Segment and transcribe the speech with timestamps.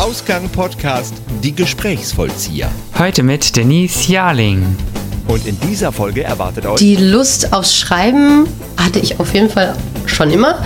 [0.00, 2.70] Ausgang Podcast Die Gesprächsvollzieher.
[2.98, 4.74] Heute mit Denise Jarling.
[5.28, 9.76] Und in dieser Folge erwartet euch Die Lust aufs Schreiben hatte ich auf jeden Fall
[10.06, 10.64] schon immer.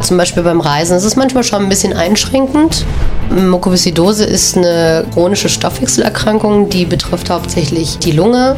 [0.00, 0.96] Zum Beispiel beim Reisen.
[0.96, 2.84] Es ist manchmal schon ein bisschen einschränkend.
[3.32, 8.56] Mukoviszidose ist eine chronische Stoffwechselerkrankung, die betrifft hauptsächlich die Lunge.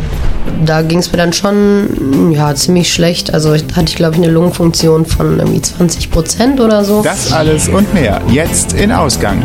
[0.64, 3.32] Da ging es mir dann schon ja, ziemlich schlecht.
[3.32, 7.02] Also hatte ich, glaube ich, eine Lungenfunktion von irgendwie 20 Prozent oder so.
[7.02, 9.42] Das alles und mehr jetzt in Ausgang.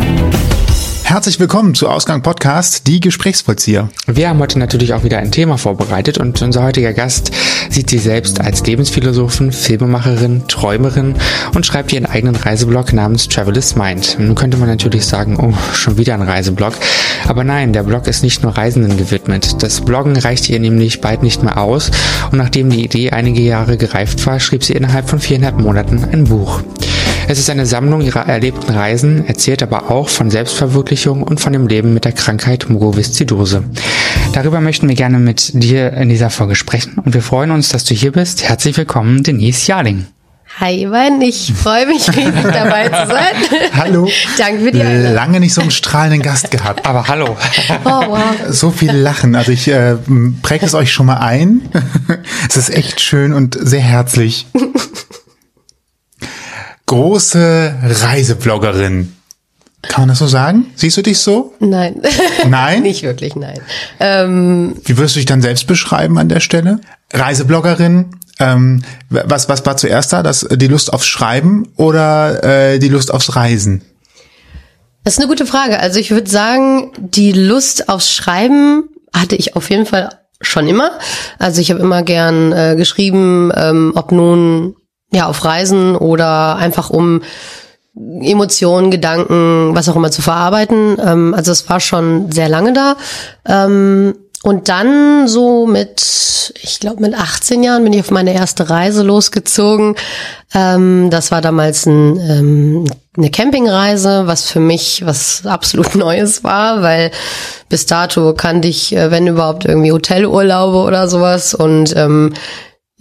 [1.09, 3.89] Herzlich willkommen zu Ausgang Podcast, die Gesprächsvollzieher.
[4.05, 7.31] Wir haben heute natürlich auch wieder ein Thema vorbereitet und unser heutiger Gast
[7.71, 11.15] sieht sich selbst als Lebensphilosophin, Filmemacherin, Träumerin
[11.55, 14.17] und schreibt ihren eigenen Reiseblog namens Travelist Mind.
[14.19, 16.75] Nun könnte man natürlich sagen, oh, schon wieder ein Reiseblog.
[17.27, 19.63] Aber nein, der Blog ist nicht nur Reisenden gewidmet.
[19.63, 21.89] Das Bloggen reichte ihr nämlich bald nicht mehr aus
[22.31, 26.25] und nachdem die Idee einige Jahre gereift war, schrieb sie innerhalb von viereinhalb Monaten ein
[26.25, 26.61] Buch.
[27.31, 31.67] Es ist eine Sammlung ihrer erlebten Reisen, erzählt aber auch von Selbstverwirklichung und von dem
[31.67, 33.65] Leben mit der Krankheit Mukoviszidose.
[34.33, 37.83] Darüber möchten wir gerne mit dir in dieser Folge sprechen und wir freuen uns, dass
[37.83, 38.49] du hier bist.
[38.49, 40.07] Herzlich willkommen, Denise Jarling.
[40.59, 43.69] Hi Ivan, ich freue mich riesig dabei zu sein.
[43.77, 44.09] Hallo.
[44.39, 45.13] Danke für die Einladung.
[45.13, 46.87] Lange nicht so einen strahlenden Gast gehabt.
[46.87, 47.37] Aber hallo.
[47.85, 48.23] Oh, wow.
[48.49, 49.35] So viel Lachen.
[49.35, 49.97] Also ich äh,
[50.41, 51.69] präge es euch schon mal ein.
[52.49, 54.47] es ist echt schön und sehr herzlich.
[56.89, 59.13] Große Reisebloggerin.
[59.83, 60.65] Kann man das so sagen?
[60.75, 61.53] Siehst du dich so?
[61.59, 62.01] Nein.
[62.47, 62.81] Nein?
[62.81, 63.59] Nicht wirklich, nein.
[63.99, 66.81] Ähm, Wie würdest du dich dann selbst beschreiben an der Stelle?
[67.13, 68.07] Reisebloggerin.
[68.39, 70.23] Ähm, was, was war zuerst da?
[70.23, 73.83] Das, die Lust aufs Schreiben oder äh, die Lust aufs Reisen?
[75.03, 75.79] Das ist eine gute Frage.
[75.79, 80.09] Also ich würde sagen, die Lust aufs Schreiben hatte ich auf jeden Fall
[80.41, 80.97] schon immer.
[81.37, 84.75] Also ich habe immer gern äh, geschrieben, ähm, ob nun
[85.11, 87.21] ja auf Reisen oder einfach um
[87.95, 90.97] Emotionen, Gedanken, was auch immer zu verarbeiten.
[91.03, 92.95] Ähm, also es war schon sehr lange da.
[93.45, 98.69] Ähm, und dann so mit, ich glaube mit 18 Jahren bin ich auf meine erste
[98.69, 99.95] Reise losgezogen.
[100.53, 102.85] Ähm, das war damals ein, ähm,
[103.17, 107.11] eine Campingreise, was für mich was absolut Neues war, weil
[107.67, 111.53] bis dato kannte ich, äh, wenn überhaupt, irgendwie Hotelurlaube oder sowas.
[111.53, 112.33] Und ähm,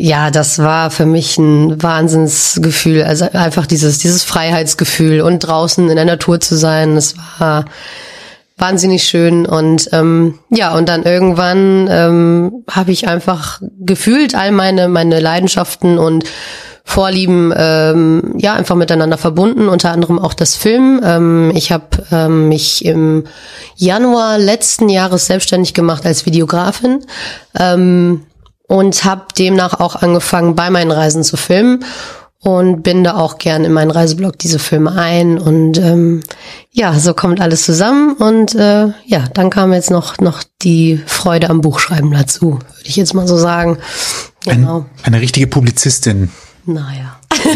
[0.00, 3.02] ja, das war für mich ein Wahnsinnsgefühl.
[3.02, 6.94] Also einfach dieses, dieses Freiheitsgefühl und draußen in der Natur zu sein.
[6.94, 7.64] Das war
[8.56, 14.88] wahnsinnig schön und ähm, ja und dann irgendwann ähm, habe ich einfach gefühlt all meine
[14.88, 16.24] meine Leidenschaften und
[16.82, 22.48] Vorlieben ähm, ja einfach miteinander verbunden unter anderem auch das Film ähm, ich habe ähm,
[22.48, 23.24] mich im
[23.76, 27.04] Januar letzten Jahres selbstständig gemacht als Videografin
[27.56, 28.22] ähm,
[28.68, 31.84] und habe demnach auch angefangen bei meinen Reisen zu filmen
[32.40, 36.20] und binde auch gern in meinen Reiseblog diese Filme ein und ähm,
[36.70, 41.50] ja, so kommt alles zusammen und äh, ja, dann kam jetzt noch noch die Freude
[41.50, 43.78] am Buchschreiben dazu, würde ich jetzt mal so sagen.
[44.44, 44.86] Genau.
[45.02, 46.30] Ein, eine richtige Publizistin.
[46.64, 47.16] naja.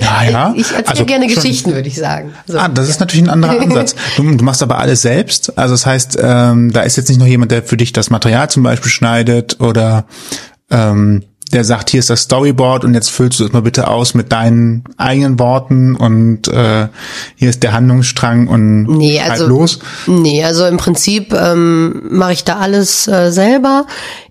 [0.00, 0.54] Naja.
[0.56, 2.32] Ich erzähle also gerne schon- Geschichten, würde ich sagen.
[2.46, 2.58] So.
[2.58, 3.94] Ah, das ist natürlich ein anderer Ansatz.
[4.16, 5.56] Du, du machst aber alles selbst.
[5.58, 8.48] Also das heißt, ähm, da ist jetzt nicht noch jemand, der für dich das Material
[8.50, 10.04] zum Beispiel schneidet oder
[10.70, 14.12] ähm, der sagt, hier ist das Storyboard und jetzt füllst du es mal bitte aus
[14.14, 16.88] mit deinen eigenen Worten und äh,
[17.36, 19.78] hier ist der Handlungsstrang und Nee, schreib also los.
[20.06, 23.86] nee, also im Prinzip ähm, mache ich da alles äh, selber.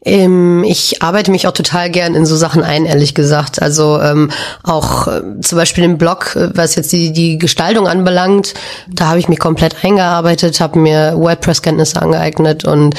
[0.06, 3.62] Ähm, ich arbeite mich auch total gern in so Sachen ein, ehrlich gesagt.
[3.62, 4.30] Also ähm,
[4.64, 8.54] auch äh, zum Beispiel im Blog, äh, was jetzt die die Gestaltung anbelangt,
[8.90, 12.96] da habe ich mich komplett eingearbeitet, habe mir WordPress-Kenntnisse angeeignet und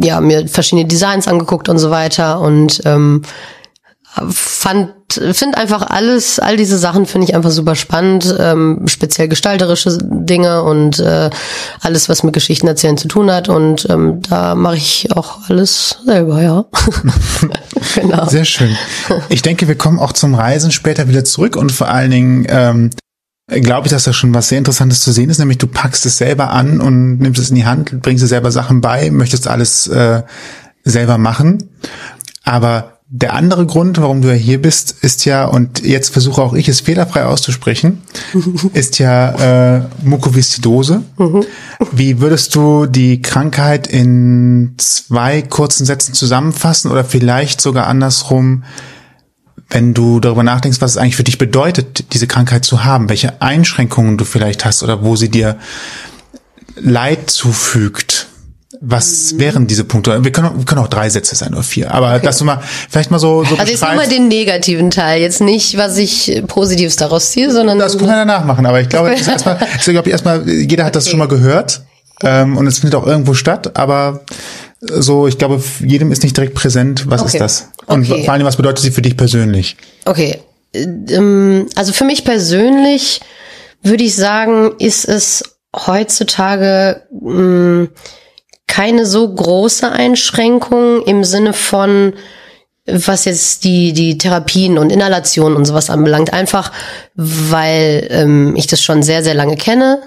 [0.00, 3.22] ja mir verschiedene Designs angeguckt und so weiter und ähm,
[4.30, 4.92] fand
[5.32, 10.62] finde einfach alles all diese Sachen finde ich einfach super spannend ähm, speziell gestalterische Dinge
[10.62, 11.30] und äh,
[11.80, 15.98] alles was mit Geschichten erzählen zu tun hat und ähm, da mache ich auch alles
[16.04, 16.64] selber ja
[17.94, 18.76] genau Sehr schön.
[19.28, 22.90] Ich denke, wir kommen auch zum Reisen später wieder zurück und vor allen Dingen ähm,
[23.46, 26.16] glaube ich, dass da schon was sehr Interessantes zu sehen ist, nämlich du packst es
[26.16, 29.86] selber an und nimmst es in die Hand, bringst dir selber Sachen bei, möchtest alles
[29.86, 30.22] äh,
[30.84, 31.70] selber machen.
[32.42, 36.54] Aber der andere Grund, warum du ja hier bist, ist ja, und jetzt versuche auch
[36.54, 38.02] ich es fehlerfrei auszusprechen,
[38.72, 41.02] ist ja äh, Mukoviszidose.
[41.92, 48.64] Wie würdest du die Krankheit in zwei kurzen Sätzen zusammenfassen oder vielleicht sogar andersrum,
[49.70, 53.40] wenn du darüber nachdenkst, was es eigentlich für dich bedeutet, diese Krankheit zu haben, welche
[53.42, 55.56] Einschränkungen du vielleicht hast oder wo sie dir
[56.76, 58.28] Leid zufügt.
[58.80, 60.24] Was wären diese Punkte?
[60.24, 61.94] Wir können, wir können auch drei Sätze sein oder vier.
[61.94, 62.24] Aber okay.
[62.24, 65.40] dass du mal vielleicht mal so, so Also jetzt nur mal den negativen Teil, jetzt
[65.40, 67.78] nicht, was ich Positives daraus ziehe, sondern.
[67.78, 70.84] Das können wir danach machen, aber ich glaube, das ist erstmal, ich glaube erstmal, jeder
[70.84, 70.98] hat okay.
[70.98, 71.82] das schon mal gehört.
[72.22, 74.20] Ähm, und es findet auch irgendwo statt, aber
[74.90, 77.36] so, ich glaube, jedem ist nicht direkt präsent, was okay.
[77.36, 77.68] ist das?
[77.86, 78.24] Und okay.
[78.24, 79.76] vor allem, was bedeutet sie für dich persönlich?
[80.04, 80.40] Okay.
[80.74, 83.20] Ähm, also für mich persönlich
[83.82, 87.88] würde ich sagen, ist es heutzutage mh, mm,
[88.66, 92.14] keine so große Einschränkung im Sinne von,
[92.86, 96.32] was jetzt die, die Therapien und Inhalationen und sowas anbelangt.
[96.32, 96.72] Einfach,
[97.14, 100.02] weil ähm, ich das schon sehr, sehr lange kenne.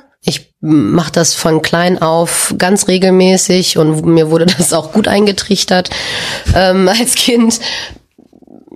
[0.68, 5.90] Mache das von klein auf ganz regelmäßig und mir wurde das auch gut eingetrichtert
[6.54, 7.60] ähm, als Kind.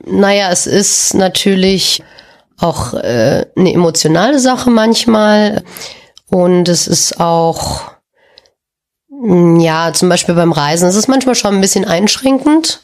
[0.05, 2.03] Naja, es ist natürlich
[2.57, 5.63] auch äh, eine emotionale Sache manchmal.
[6.29, 7.81] Und es ist auch,
[9.09, 12.81] mm, ja, zum Beispiel beim Reisen, es ist manchmal schon ein bisschen einschränkend.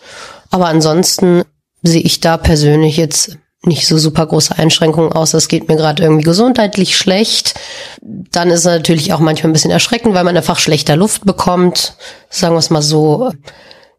[0.52, 1.44] Aber ansonsten
[1.84, 3.38] sehe ich da persönlich jetzt
[3.68, 5.34] nicht so super große Einschränkungen aus.
[5.34, 7.56] Es geht mir gerade irgendwie gesundheitlich schlecht.
[8.02, 11.96] Dann ist es natürlich auch manchmal ein bisschen erschreckend, weil man einfach schlechter Luft bekommt.
[12.30, 13.32] Sagen wir es mal so.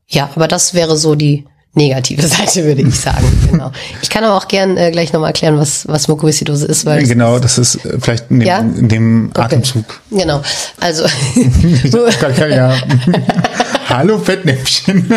[0.07, 1.45] Ja, aber das wäre so die
[1.79, 3.25] negative Seite, würde ich sagen.
[3.51, 3.73] Genau.
[4.03, 6.85] Ich kann aber auch gern äh, gleich nochmal erklären, was, was Mukoviszidose ist.
[6.85, 8.59] Weil genau, das ist äh, vielleicht in dem, ja?
[8.59, 9.85] in dem Atemzug.
[10.11, 10.21] Okay.
[10.21, 10.43] Genau,
[10.81, 11.05] also.
[12.51, 12.77] ja.
[13.89, 15.11] Hallo Fettnäpfchen.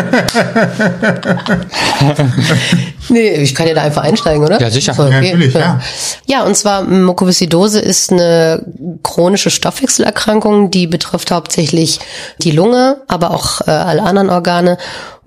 [3.10, 4.62] nee, ich kann ja da einfach einsteigen, oder?
[4.62, 4.94] Ja, sicher.
[4.94, 5.16] So, okay.
[5.16, 5.82] ja, natürlich, ja.
[6.26, 8.64] Ja, und zwar Mukoviszidose ist eine
[9.04, 12.00] chronische Stoffwechselerkrankung, die betrifft hauptsächlich
[12.42, 14.78] die Lunge, aber auch äh, alle anderen Organe.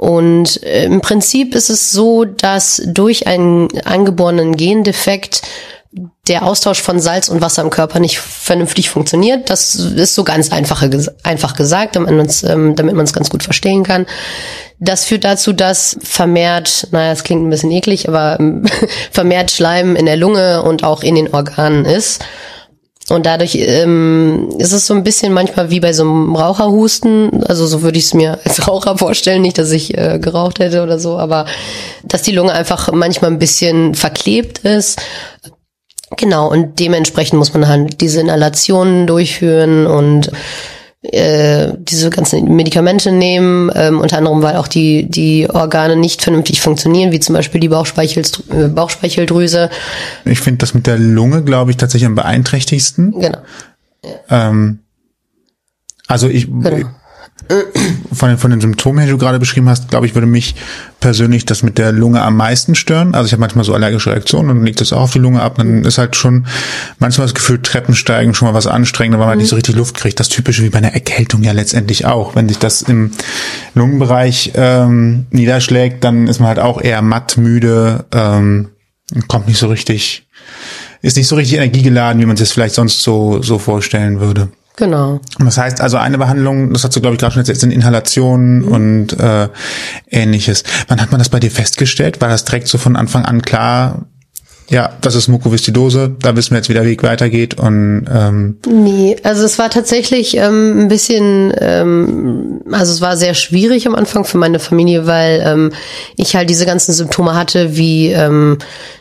[0.04, 5.40] Und äh, im Prinzip ist es so, dass durch einen angeborenen Gendefekt
[6.28, 9.48] der Austausch von Salz und Wasser im Körper nicht vernünftig funktioniert.
[9.48, 10.90] Das ist so ganz einfache,
[11.22, 14.04] einfach gesagt, damit man es ähm, damit man es ganz gut verstehen kann.
[14.78, 18.66] Das führt dazu, dass vermehrt, naja, es klingt ein bisschen eklig, aber ähm,
[19.10, 22.22] vermehrt Schleim in der Lunge und auch in den Organen ist.
[23.10, 27.44] Und dadurch ähm, ist es so ein bisschen manchmal wie bei so einem Raucherhusten.
[27.44, 30.82] Also so würde ich es mir als Raucher vorstellen, nicht, dass ich äh, geraucht hätte
[30.82, 31.46] oder so, aber
[32.02, 35.00] dass die Lunge einfach manchmal ein bisschen verklebt ist.
[36.16, 40.30] Genau, und dementsprechend muss man halt diese Inhalationen durchführen und
[41.04, 46.60] äh, diese ganzen Medikamente nehmen, ähm, unter anderem, weil auch die, die Organe nicht vernünftig
[46.60, 48.42] funktionieren, wie zum Beispiel die Bauchspeicheldrüse.
[48.50, 49.70] Äh, Bauchspeicheldrüse.
[50.24, 53.12] Ich finde das mit der Lunge, glaube ich, tatsächlich am beeinträchtigsten.
[53.12, 53.38] Genau.
[54.30, 54.80] Ähm,
[56.06, 56.86] also ich, genau
[58.12, 60.54] von den, von den Symptomen her, die du gerade beschrieben hast, glaube ich, würde mich
[61.00, 63.14] persönlich das mit der Lunge am meisten stören.
[63.14, 65.42] Also ich habe manchmal so allergische Reaktionen und dann liegt das auch auf die Lunge
[65.42, 65.56] ab.
[65.58, 66.46] Dann ist halt schon
[66.98, 69.42] manchmal das Gefühl, Treppensteigen schon mal was anstrengender, weil man mhm.
[69.42, 70.18] nicht so richtig Luft kriegt.
[70.20, 72.34] Das typische wie bei einer Erkältung ja letztendlich auch.
[72.34, 73.10] Wenn sich das im
[73.74, 78.70] Lungenbereich ähm, niederschlägt, dann ist man halt auch eher matt, müde, ähm,
[79.28, 80.26] kommt nicht so richtig,
[81.02, 84.48] ist nicht so richtig energiegeladen, wie man sich das vielleicht sonst so, so vorstellen würde.
[84.76, 85.20] Genau.
[85.38, 88.62] Das heißt also eine Behandlung, das hast du glaube ich gerade schon erzählt, sind Inhalationen
[88.62, 88.68] mhm.
[88.68, 89.48] und äh,
[90.10, 90.64] ähnliches.
[90.88, 92.20] Wann hat man das bei dir festgestellt?
[92.20, 94.06] War das direkt so von Anfang an klar?
[94.70, 99.16] Ja, das ist Mukoviszidose, da wissen wir jetzt, wie der Weg weitergeht und ähm Nee,
[99.22, 104.24] also es war tatsächlich ähm, ein bisschen, ähm, also es war sehr schwierig am Anfang
[104.24, 105.72] für meine Familie, weil ähm,
[106.16, 108.58] ich halt diese ganzen Symptome hatte, wie ähm,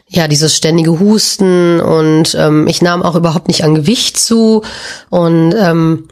[0.09, 4.63] ja, dieses ständige Husten und ähm, ich nahm auch überhaupt nicht an Gewicht zu
[5.09, 6.07] und ähm,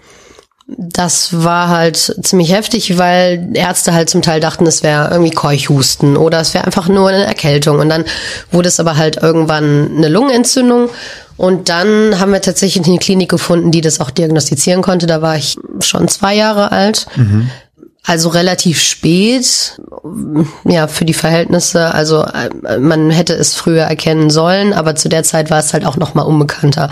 [0.77, 6.17] das war halt ziemlich heftig, weil Ärzte halt zum Teil dachten, es wäre irgendwie Keuchhusten
[6.17, 7.79] oder es wäre einfach nur eine Erkältung.
[7.79, 8.05] Und dann
[8.51, 10.89] wurde es aber halt irgendwann eine Lungenentzündung.
[11.37, 15.07] Und dann haben wir tatsächlich eine Klinik gefunden, die das auch diagnostizieren konnte.
[15.07, 17.07] Da war ich schon zwei Jahre alt.
[17.15, 17.49] Mhm.
[18.03, 19.79] Also relativ spät,
[20.63, 21.93] ja, für die Verhältnisse.
[21.93, 25.85] Also äh, man hätte es früher erkennen sollen, aber zu der Zeit war es halt
[25.85, 26.89] auch noch mal unbekannter.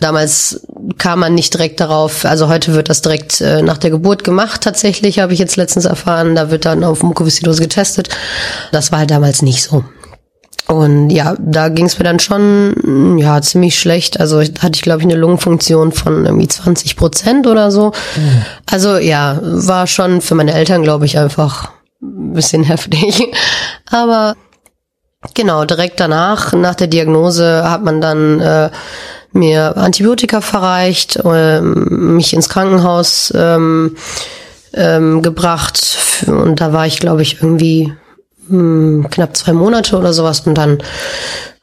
[0.00, 0.66] Damals
[0.98, 2.24] kam man nicht direkt darauf.
[2.24, 4.60] Also heute wird das direkt äh, nach der Geburt gemacht.
[4.62, 6.34] Tatsächlich habe ich jetzt letztens erfahren.
[6.34, 8.08] Da wird dann auf Mukoviszidose getestet.
[8.72, 9.84] Das war halt damals nicht so.
[10.66, 14.18] Und ja, da ging es mir dann schon ja ziemlich schlecht.
[14.18, 17.92] Also hatte ich glaube ich eine Lungenfunktion von irgendwie 20 Prozent oder so.
[18.16, 18.44] Mhm.
[18.70, 21.70] Also ja, war schon für meine Eltern glaube ich einfach
[22.02, 23.30] ein bisschen heftig.
[23.90, 24.36] Aber
[25.34, 28.70] genau direkt danach, nach der Diagnose, hat man dann äh,
[29.32, 33.96] mir Antibiotika verreicht, äh, mich ins Krankenhaus ähm,
[34.72, 37.92] ähm, gebracht und da war ich glaube ich irgendwie
[38.48, 40.78] hm, knapp zwei Monate oder sowas und dann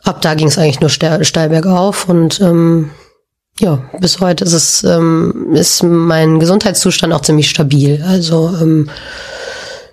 [0.03, 2.91] ab da ging es eigentlich nur steil bergauf und ähm,
[3.59, 8.03] ja, bis heute ist es ähm, ist mein Gesundheitszustand auch ziemlich stabil.
[8.07, 8.89] Also ähm,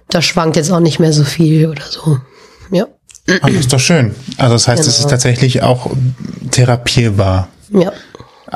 [0.09, 2.19] da schwankt jetzt auch nicht mehr so viel oder so.
[2.71, 2.87] Ja.
[3.43, 4.15] Aber das ist doch schön.
[4.39, 5.11] Also das heißt, es ist Genau.
[5.11, 5.91] tatsächlich auch
[6.51, 7.49] therapierbar.
[7.71, 7.93] Ja.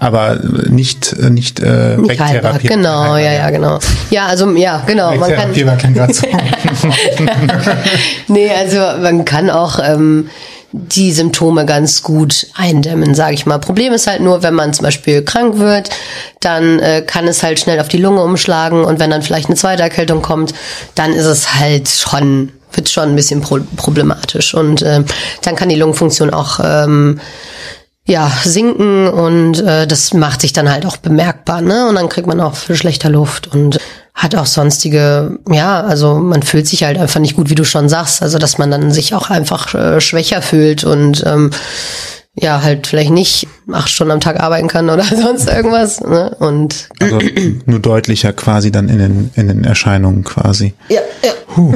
[0.03, 2.49] Aber nicht, nicht, äh, Nicht halber.
[2.55, 2.77] wegtherapierbar.
[2.77, 3.79] Genau, Halber, ja, ja, genau.
[4.11, 5.15] Ja, also ja, genau.
[5.15, 6.27] Man kann, grad so.
[8.27, 10.29] nee, also man kann auch ähm,
[10.73, 13.59] die Symptome ganz gut eindämmen, sage ich mal.
[13.59, 15.91] Problem ist halt nur, wenn man zum Beispiel krank wird,
[16.41, 19.57] dann äh, kann es halt schnell auf die Lunge umschlagen und wenn dann vielleicht eine
[19.57, 20.53] zweite Erkältung kommt,
[20.97, 25.05] dann ist es halt schon wird schon ein bisschen pro problematisch und äh,
[25.43, 27.21] dann kann die Lungenfunktion auch ähm,
[28.07, 31.87] ja, sinken und äh, das macht sich dann halt auch bemerkbar, ne?
[31.89, 33.79] Und dann kriegt man auch viel schlechter Luft und
[34.15, 37.89] hat auch sonstige, ja, also man fühlt sich halt einfach nicht gut, wie du schon
[37.89, 41.51] sagst, also dass man dann sich auch einfach äh, schwächer fühlt und ähm,
[42.35, 46.35] ja, halt vielleicht nicht acht Stunden am Tag arbeiten kann oder sonst irgendwas, ne?
[46.41, 47.19] Und Also
[47.67, 50.75] nur deutlicher quasi dann in den, in den Erscheinungen quasi.
[50.89, 51.33] ja, ja.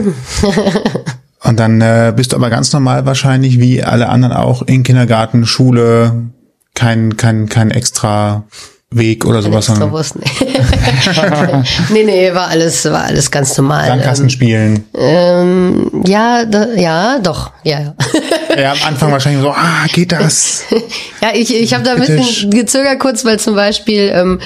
[1.47, 5.47] Und dann äh, bist du aber ganz normal wahrscheinlich, wie alle anderen auch, in Kindergarten,
[5.47, 6.31] Schule,
[6.75, 8.45] kein, kein, kein extra
[8.91, 10.25] Weg oder sowas, Extra Wurst, nee.
[11.93, 13.87] nee, nee, war alles, war alles ganz normal.
[13.87, 14.85] Sandkasten spielen.
[14.95, 17.95] Ähm, ja, da, ja, doch, ja, ja.
[18.57, 20.65] Ja, am Anfang wahrscheinlich so, ah, geht das?
[21.21, 24.41] Ja, ich, ich habe da ein bisschen gezögert kurz, weil zum Beispiel ähm,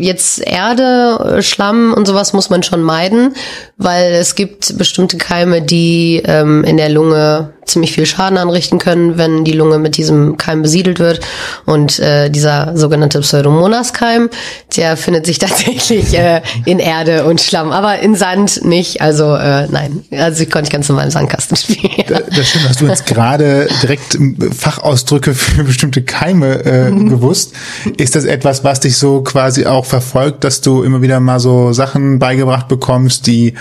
[0.00, 3.34] jetzt Erde, Schlamm und sowas muss man schon meiden,
[3.78, 9.18] weil es gibt bestimmte Keime, die ähm, in der Lunge ziemlich viel Schaden anrichten können,
[9.18, 11.20] wenn die Lunge mit diesem Keim besiedelt wird.
[11.66, 14.30] Und äh, dieser sogenannte Pseudomonas-Keim,
[14.76, 19.00] der findet sich tatsächlich äh, in Erde und Schlamm, aber in Sand nicht.
[19.00, 22.04] Also äh, nein, also ich konnte ganz normal im Sandkasten spielen.
[22.08, 24.18] Das schön, dass du jetzt gerade direkt
[24.56, 27.52] Fachausdrücke für bestimmte Keime äh, gewusst.
[27.96, 31.72] Ist das etwas, was dich so quasi auch verfolgt, dass du immer wieder mal so
[31.72, 33.54] Sachen beigebracht bekommst, die,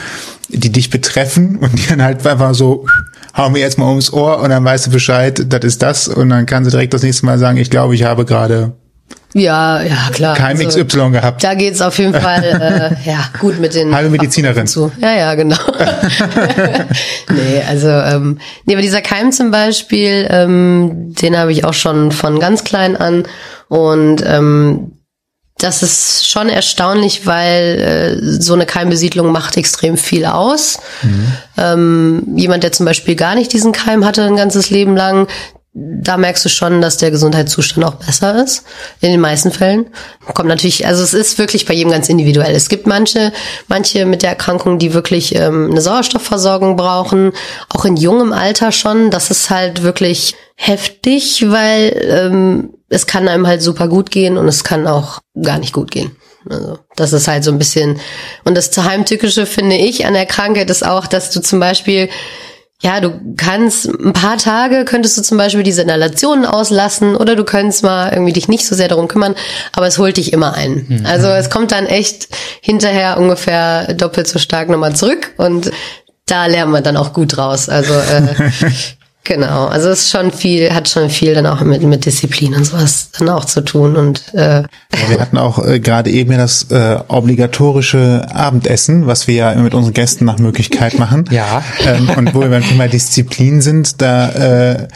[0.50, 2.86] die dich betreffen und die dann halt einfach so
[3.36, 6.30] hau mir jetzt mal ums Ohr und dann weißt du Bescheid, das ist das und
[6.30, 8.72] dann kannst du direkt das nächste Mal sagen, ich glaube, ich habe gerade
[9.34, 10.36] Ja, ja, klar.
[10.36, 11.44] Keim Also- XY gehabt.
[11.44, 14.66] Da geht's auf jeden Fall äh, ja gut mit den Halbe Medizinerin.
[14.66, 14.92] zu.
[15.00, 15.58] Ja, ja, genau.
[17.30, 22.12] nee, also ähm, nee, aber dieser Keim zum Beispiel, ähm, den habe ich auch schon
[22.12, 23.24] von ganz klein an
[23.68, 24.94] und ähm,
[25.58, 30.80] das ist schon erstaunlich, weil äh, so eine Keimbesiedlung macht extrem viel aus.
[31.58, 35.28] Ähm, jemand, der zum Beispiel gar nicht diesen Keim hatte ein ganzes Leben lang,
[35.80, 38.64] da merkst du schon, dass der Gesundheitszustand auch besser ist.
[39.00, 39.86] In den meisten Fällen.
[40.34, 42.56] Kommt natürlich, also es ist wirklich bei jedem ganz individuell.
[42.56, 43.32] Es gibt manche,
[43.68, 47.32] manche mit der Erkrankung, die wirklich ähm, eine Sauerstoffversorgung brauchen,
[47.70, 49.12] auch in jungem Alter schon.
[49.12, 54.48] Das ist halt wirklich heftig, weil ähm, es kann einem halt super gut gehen und
[54.48, 56.16] es kann auch gar nicht gut gehen.
[56.50, 58.00] Also das ist halt so ein bisschen.
[58.46, 62.10] Und das Heimtückische finde ich an der Krankheit ist auch, dass du zum Beispiel
[62.80, 67.44] ja, du kannst ein paar Tage könntest du zum Beispiel diese Inhalationen auslassen oder du
[67.44, 69.34] könntest mal irgendwie dich nicht so sehr darum kümmern,
[69.74, 71.04] aber es holt dich immer ein.
[71.04, 72.28] Also es kommt dann echt
[72.62, 75.72] hinterher ungefähr doppelt so stark nochmal zurück und
[76.28, 77.68] da lernt man dann auch gut raus.
[77.68, 78.52] Also äh,
[79.28, 82.64] genau, also es ist schon viel, hat schon viel dann auch mit mit Disziplin und
[82.64, 86.38] sowas dann auch zu tun und äh, Ja, wir hatten auch äh, gerade eben ja
[86.38, 91.26] das äh, obligatorische Abendessen, was wir ja immer mit unseren Gästen nach Möglichkeit machen.
[91.30, 91.62] Ja.
[91.86, 94.88] Ähm, und wo wir beim Thema Disziplin sind, da äh,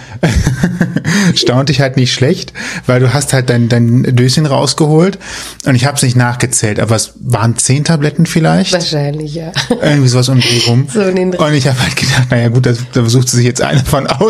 [1.35, 2.53] staunt dich halt nicht schlecht,
[2.87, 5.19] weil du hast halt dein, dein Döschen rausgeholt
[5.65, 8.73] und ich habe es nicht nachgezählt, aber es waren zehn Tabletten vielleicht.
[8.73, 9.51] wahrscheinlich ja.
[9.81, 10.87] Irgendwie sowas um die rum.
[10.91, 13.45] So in den und ich habe halt gedacht, naja gut, da, da sucht sie sich
[13.45, 14.20] jetzt eine von aus.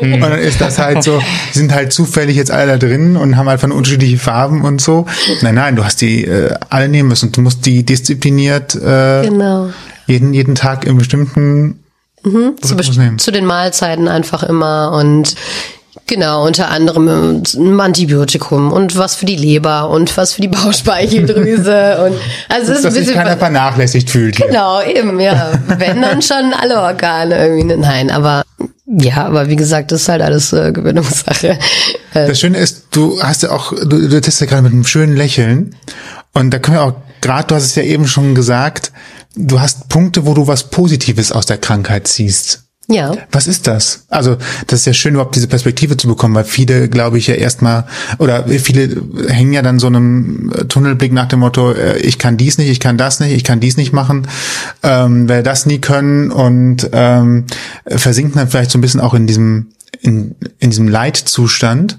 [0.00, 1.20] Und dann ist das halt so,
[1.54, 5.06] die sind halt zufällig jetzt alle da drin und haben einfach unterschiedliche Farben und so.
[5.42, 7.32] Nein, nein, du hast die äh, alle nehmen müssen.
[7.32, 9.70] Du musst die diszipliniert äh, Genau.
[10.06, 11.80] jeden, jeden Tag im bestimmten
[12.22, 13.16] zu, nehmen.
[13.16, 15.34] best- zu den Mahlzeiten einfach immer und
[16.06, 20.48] genau, unter anderem äh, ein Antibiotikum und was für die Leber und was für die
[21.16, 22.16] Bauchspeicheldrüse und
[22.48, 24.36] also es ist Dass ein sich bisschen keiner ver- vernachlässigt fühlt.
[24.36, 24.46] hier.
[24.46, 25.52] Genau, eben, ja.
[25.78, 27.76] Wenn dann schon alle Organe irgendwie.
[27.76, 28.42] Nein, aber
[28.86, 31.58] ja, aber wie gesagt, das ist halt alles äh, Gewöhnungssache.
[32.14, 34.84] Äh, Das Schöne ist, du hast ja auch, du, du testest ja gerade mit einem
[34.86, 35.74] schönen Lächeln.
[36.34, 38.92] Und da können wir auch, gerade, du hast es ja eben schon gesagt,
[39.34, 42.62] du hast Punkte, wo du was Positives aus der Krankheit ziehst.
[42.88, 43.16] Ja.
[43.32, 44.04] Was ist das?
[44.08, 44.36] Also,
[44.68, 47.84] das ist ja schön, überhaupt diese Perspektive zu bekommen, weil viele, glaube ich, ja erstmal,
[48.18, 52.58] oder viele hängen ja dann so einem Tunnelblick nach dem Motto, äh, ich kann dies
[52.58, 54.28] nicht, ich kann das nicht, ich kann dies nicht machen,
[54.84, 57.46] ähm, werde das nie können und ähm,
[57.86, 61.98] versinken dann vielleicht so ein bisschen auch in diesem, in, in diesem Leitzustand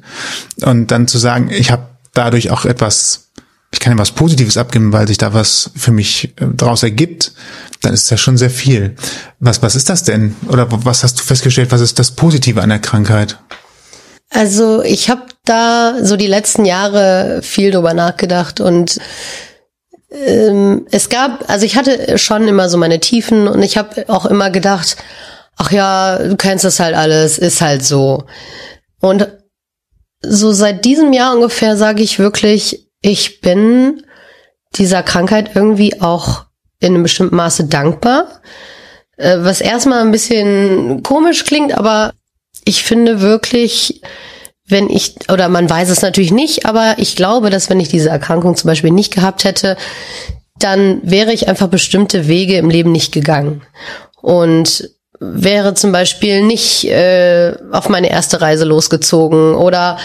[0.61, 3.26] und dann zu sagen, ich habe dadurch auch etwas,
[3.71, 7.33] ich kann ja was Positives abgeben, weil sich da was für mich äh, daraus ergibt,
[7.81, 8.95] dann ist das schon sehr viel.
[9.39, 10.35] Was, was ist das denn?
[10.47, 13.37] Oder was hast du festgestellt, was ist das Positive an der Krankheit?
[14.29, 18.99] Also ich habe da so die letzten Jahre viel drüber nachgedacht und
[20.11, 24.25] ähm, es gab, also ich hatte schon immer so meine Tiefen und ich habe auch
[24.25, 24.97] immer gedacht,
[25.57, 28.25] ach ja, du kennst das halt alles, ist halt so.
[28.99, 29.27] Und
[30.21, 34.03] so seit diesem Jahr ungefähr sage ich wirklich, ich bin
[34.75, 36.45] dieser Krankheit irgendwie auch
[36.79, 38.41] in einem bestimmten Maße dankbar.
[39.15, 42.13] Äh, was erstmal ein bisschen komisch klingt, aber
[42.65, 44.01] ich finde wirklich,
[44.67, 48.09] wenn ich, oder man weiß es natürlich nicht, aber ich glaube, dass wenn ich diese
[48.09, 49.77] Erkrankung zum Beispiel nicht gehabt hätte,
[50.59, 53.61] dann wäre ich einfach bestimmte Wege im Leben nicht gegangen.
[54.21, 59.97] Und wäre zum Beispiel nicht äh, auf meine erste Reise losgezogen oder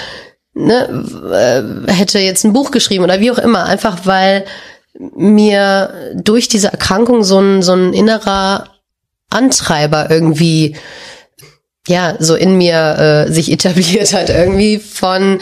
[0.55, 4.45] ne, äh, hätte jetzt ein Buch geschrieben oder wie auch immer, einfach weil
[4.99, 8.69] mir durch diese Erkrankung so ein, so ein innerer
[9.31, 10.77] Antreiber irgendwie
[11.89, 15.41] ja so in mir äh, sich etabliert hat irgendwie von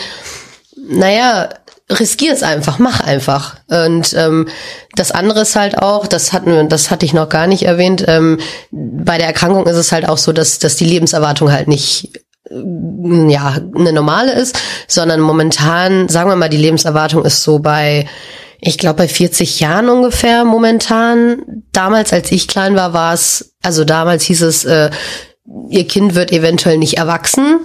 [0.76, 1.50] naja
[1.90, 3.56] riskier es einfach, mach einfach.
[3.66, 4.48] Und ähm,
[4.94, 8.04] das andere ist halt auch, das hatten das hatte ich noch gar nicht erwähnt.
[8.06, 8.38] Ähm,
[8.70, 12.12] bei der Erkrankung ist es halt auch so, dass dass die Lebenserwartung halt nicht
[12.50, 18.06] ja eine normale ist, sondern momentan, sagen wir mal, die Lebenserwartung ist so bei
[18.62, 21.62] ich glaube bei 40 Jahren ungefähr momentan.
[21.72, 24.90] Damals, als ich klein war, war es, also damals hieß es, äh,
[25.70, 27.60] ihr Kind wird eventuell nicht erwachsen.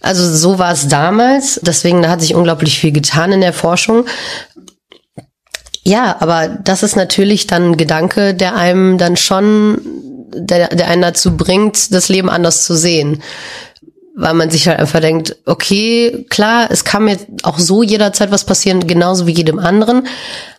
[0.00, 1.60] Also so war es damals.
[1.62, 4.04] Deswegen da hat sich unglaublich viel getan in der Forschung.
[5.82, 9.80] Ja, aber das ist natürlich dann ein Gedanke, der einem dann schon,
[10.34, 13.22] der, der einen dazu bringt, das Leben anders zu sehen.
[14.16, 18.44] Weil man sich halt einfach denkt, okay, klar, es kann mir auch so jederzeit was
[18.44, 20.06] passieren, genauso wie jedem anderen.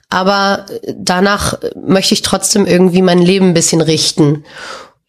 [0.09, 0.65] Aber
[0.97, 4.43] danach möchte ich trotzdem irgendwie mein Leben ein bisschen richten.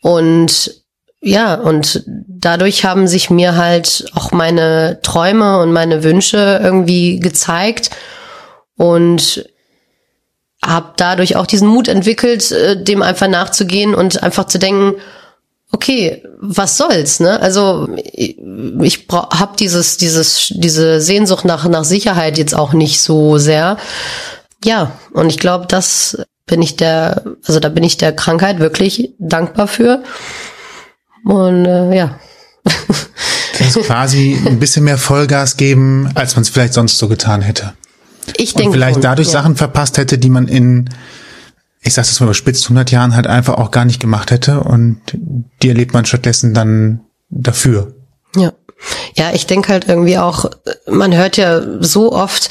[0.01, 0.83] Und
[1.21, 7.91] ja, und dadurch haben sich mir halt auch meine Träume und meine Wünsche irgendwie gezeigt
[8.77, 9.45] und
[10.65, 14.95] habe dadurch auch diesen Mut entwickelt, äh, dem einfach nachzugehen und einfach zu denken,
[15.77, 17.39] okay, was soll's, ne?
[17.41, 23.77] Also ich, habe dieses dieses diese Sehnsucht nach nach Sicherheit jetzt auch nicht so sehr.
[24.65, 29.11] Ja, und ich glaube, das bin ich der also da bin ich der Krankheit wirklich
[29.19, 30.03] dankbar für.
[31.25, 32.19] Und äh, ja.
[33.59, 37.75] Das quasi ein bisschen mehr Vollgas geben, als man es vielleicht sonst so getan hätte.
[38.37, 38.69] Ich denke.
[38.69, 39.33] Und vielleicht dadurch ja.
[39.33, 40.91] Sachen verpasst hätte, die man in,
[41.87, 44.61] ich sag das mal überspitzt, 100 Jahren halt einfach auch gar nicht gemacht hätte.
[44.61, 45.01] Und
[45.63, 47.95] die erlebt man stattdessen dann dafür.
[48.35, 48.53] Ja.
[49.15, 50.51] Ja, ich denke halt irgendwie auch,
[50.87, 52.51] man hört ja so oft,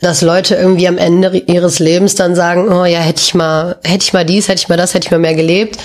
[0.00, 4.02] dass Leute irgendwie am Ende ihres Lebens dann sagen, oh ja, hätte ich mal, hätte
[4.02, 5.78] ich mal dies, hätte ich mal das, hätte ich mal mehr gelebt.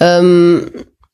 [0.00, 0.70] Ähm,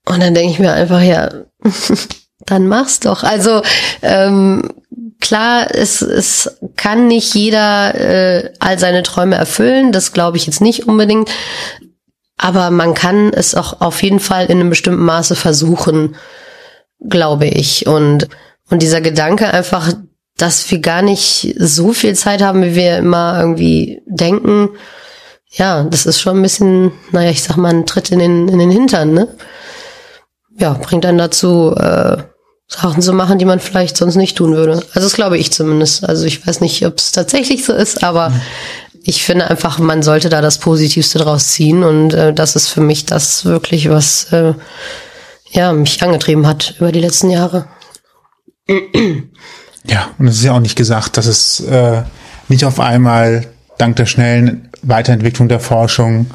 [0.07, 1.31] und dann denke ich mir einfach, ja,
[2.47, 3.25] dann mach's doch.
[3.25, 3.63] Also
[4.01, 4.73] ähm,
[5.21, 10.61] klar, es, es kann nicht jeder äh, all seine Träume erfüllen, das glaube ich jetzt
[10.61, 11.31] nicht unbedingt.
[12.37, 16.15] Aber man kann es auch auf jeden Fall in einem bestimmten Maße versuchen,
[17.01, 17.87] glaube ich.
[17.87, 18.29] Und,
[18.71, 19.93] und dieser Gedanke einfach,
[20.37, 24.71] dass wir gar nicht so viel Zeit haben, wie wir immer irgendwie denken,
[25.51, 28.59] ja, das ist schon ein bisschen, naja, ich sag mal, ein Tritt in den, in
[28.59, 29.29] den Hintern, ne?
[30.59, 32.19] ja, bringt einen dazu, äh,
[32.69, 34.73] Sachen zu machen, die man vielleicht sonst nicht tun würde.
[34.73, 36.07] Also das glaube ich zumindest.
[36.07, 38.41] Also ich weiß nicht, ob es tatsächlich so ist, aber mhm.
[39.03, 42.83] ich finde einfach, man sollte da das Positivste draus ziehen und äh, das ist für
[42.83, 44.53] mich das wirklich, was äh,
[45.51, 47.69] ja mich angetrieben hat über die letzten Jahre.
[49.85, 52.03] Ja, und es ist ja auch nicht gesagt, dass es äh,
[52.49, 53.47] nicht auf einmal
[53.79, 56.27] dank der schnellen Weiterentwicklung der Forschung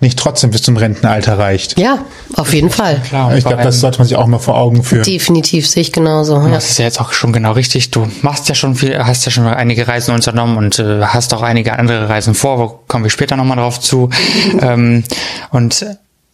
[0.00, 1.78] nicht trotzdem bis zum Rentenalter reicht.
[1.78, 3.00] Ja, auf jeden Fall.
[3.06, 5.02] Klar, ich glaube, das sollte man sich auch mal vor Augen führen.
[5.02, 6.36] Definitiv sehe ich genauso.
[6.36, 6.48] Ja.
[6.48, 7.90] Das ist ja jetzt auch schon genau richtig.
[7.90, 11.42] Du machst ja schon viel, hast ja schon einige Reisen unternommen und äh, hast auch
[11.42, 14.10] einige andere Reisen vor, wo kommen wir später nochmal drauf zu.
[14.60, 15.04] ähm,
[15.50, 15.84] und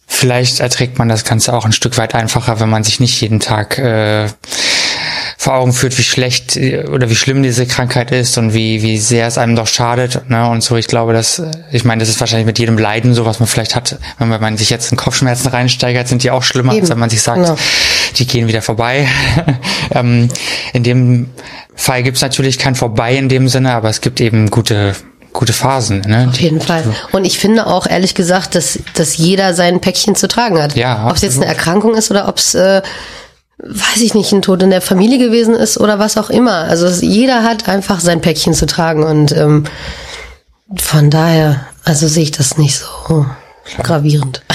[0.07, 3.39] vielleicht erträgt man das Ganze auch ein Stück weit einfacher, wenn man sich nicht jeden
[3.39, 4.27] Tag äh,
[5.47, 6.57] vor Augen führt, wie schlecht
[6.91, 10.29] oder wie schlimm diese Krankheit ist und wie, wie sehr es einem doch schadet.
[10.29, 10.45] Ne?
[10.49, 13.39] Und so, ich glaube, dass, ich meine, das ist wahrscheinlich mit jedem Leiden so, was
[13.39, 16.81] man vielleicht hat, wenn man sich jetzt in Kopfschmerzen reinsteigert, sind die auch schlimmer, Eben.
[16.81, 17.55] als wenn man sich sagt, genau.
[18.17, 19.07] die gehen wieder vorbei.
[19.91, 20.27] ähm,
[20.73, 21.29] in dem
[21.75, 24.95] Fall gibt es natürlich kein Vorbei in dem Sinne, aber es gibt eben gute
[25.31, 26.01] gute Phasen.
[26.01, 26.27] Ne?
[26.29, 26.83] Auf jeden Fall.
[27.11, 30.75] Und ich finde auch ehrlich gesagt, dass, dass jeder sein Päckchen zu tragen hat.
[30.75, 32.81] Ja, ob es jetzt eine Erkrankung ist oder ob es äh,
[33.59, 36.65] weiß ich nicht, ein Tod in der Familie gewesen ist oder was auch immer.
[36.65, 39.63] Also jeder hat einfach sein Päckchen zu tragen und ähm,
[40.75, 43.25] von daher, also sehe ich das nicht so
[43.83, 44.41] gravierend.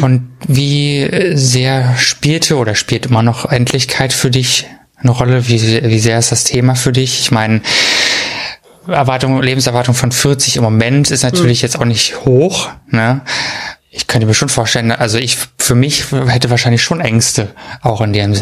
[0.00, 5.46] Und wie sehr spielte oder spielt immer noch Endlichkeit für dich eine Rolle?
[5.48, 7.20] Wie, wie sehr ist das Thema für dich?
[7.20, 7.60] Ich meine,
[8.86, 11.66] Erwartung, Lebenserwartung von 40 im Moment ist natürlich mhm.
[11.66, 12.70] jetzt auch nicht hoch.
[12.88, 13.20] Ne?
[13.94, 17.48] Ich könnte mir schon vorstellen, also ich für mich hätte wahrscheinlich schon Ängste,
[17.82, 18.32] auch in dem,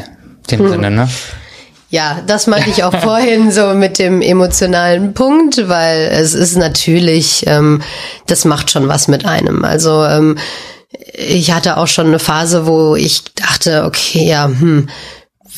[0.49, 0.71] dem mhm.
[0.71, 0.91] Sinne.
[0.93, 1.09] Ne?
[1.91, 7.45] Ja, das meinte ich auch vorhin so mit dem emotionalen Punkt, weil es ist natürlich,
[7.49, 7.83] ähm,
[8.27, 9.65] das macht schon was mit einem.
[9.65, 10.39] Also ähm,
[11.13, 14.89] ich hatte auch schon eine Phase, wo ich dachte, okay, ja, hm,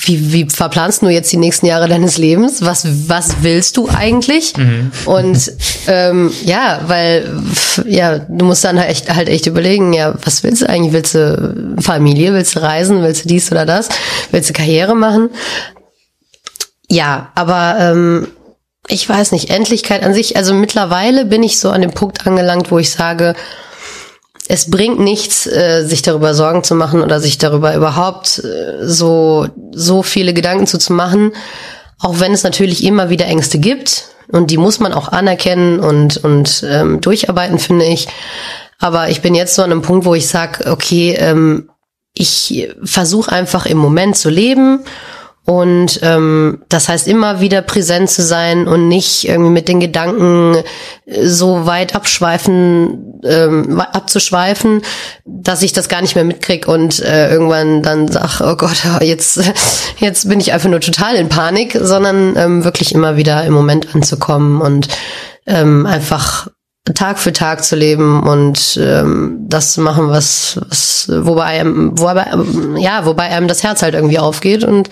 [0.05, 2.63] wie, wie verplanst du jetzt die nächsten Jahre deines Lebens?
[2.63, 4.57] Was, was willst du eigentlich?
[4.57, 4.91] Mhm.
[5.05, 5.53] Und
[5.87, 7.31] ähm, ja, weil
[7.87, 10.93] ja, du musst dann halt echt, halt echt überlegen, ja, was willst du eigentlich?
[10.93, 12.35] Willst du Familie?
[12.35, 13.03] Willst du reisen?
[13.03, 13.89] Willst du dies oder das?
[14.33, 15.31] Willst du Karriere machen?
[16.89, 18.29] Ja, aber ähm,
[18.89, 22.71] ich weiß nicht, Endlichkeit an sich, also mittlerweile bin ich so an dem Punkt angelangt,
[22.71, 23.35] wo ich sage,
[24.49, 29.49] es bringt nichts, äh, sich darüber Sorgen zu machen oder sich darüber überhaupt äh, so,
[29.73, 31.33] so viele Gedanken zu, zu machen.
[32.01, 34.07] Auch wenn es natürlich immer wieder Ängste gibt.
[34.31, 38.09] Und die muss man auch anerkennen und, und ähm, durcharbeiten, finde ich.
[38.79, 41.69] Aber ich bin jetzt so an einem Punkt, wo ich sage, okay, ähm,
[42.15, 44.81] ich versuche einfach im Moment zu leben
[45.45, 50.63] und ähm, das heißt immer wieder präsent zu sein und nicht irgendwie mit den Gedanken
[51.05, 54.83] äh, so weit abschweifen, ähm, abzuschweifen,
[55.25, 59.41] dass ich das gar nicht mehr mitkrieg und äh, irgendwann dann sag, oh Gott, jetzt,
[59.99, 63.97] jetzt bin ich einfach nur total in Panik, sondern ähm, wirklich immer wieder im Moment
[63.97, 64.87] anzukommen und
[65.47, 66.47] ähm, einfach
[66.95, 72.27] Tag für Tag zu leben und ähm, das zu machen, was, was wobei einem, wobei,
[72.77, 74.91] ja, wobei einem das Herz halt irgendwie aufgeht und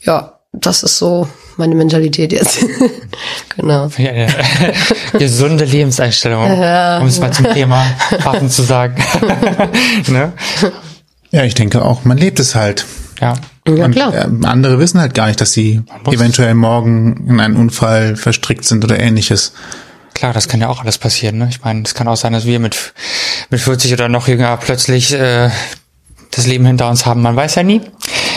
[0.00, 2.64] ja, das ist so meine Mentalität jetzt.
[3.56, 3.88] genau.
[3.98, 4.28] Ja, ja.
[5.18, 7.86] Gesunde Lebenseinstellung, ja, um es mal zum Thema
[8.24, 8.96] Waffen zu sagen.
[10.08, 10.32] ne?
[11.30, 12.84] Ja, ich denke auch, man lebt es halt.
[13.20, 13.34] Ja.
[13.66, 14.26] Ja, klar.
[14.26, 18.64] Und, äh, andere wissen halt gar nicht, dass sie eventuell morgen in einen Unfall verstrickt
[18.64, 19.52] sind oder ähnliches.
[20.14, 21.38] Klar, das kann ja auch alles passieren.
[21.38, 21.48] Ne?
[21.50, 22.94] Ich meine, es kann auch sein, dass wir mit,
[23.50, 25.50] mit 40 oder noch jünger plötzlich äh,
[26.30, 27.20] das Leben hinter uns haben.
[27.20, 27.80] Man weiß ja nie.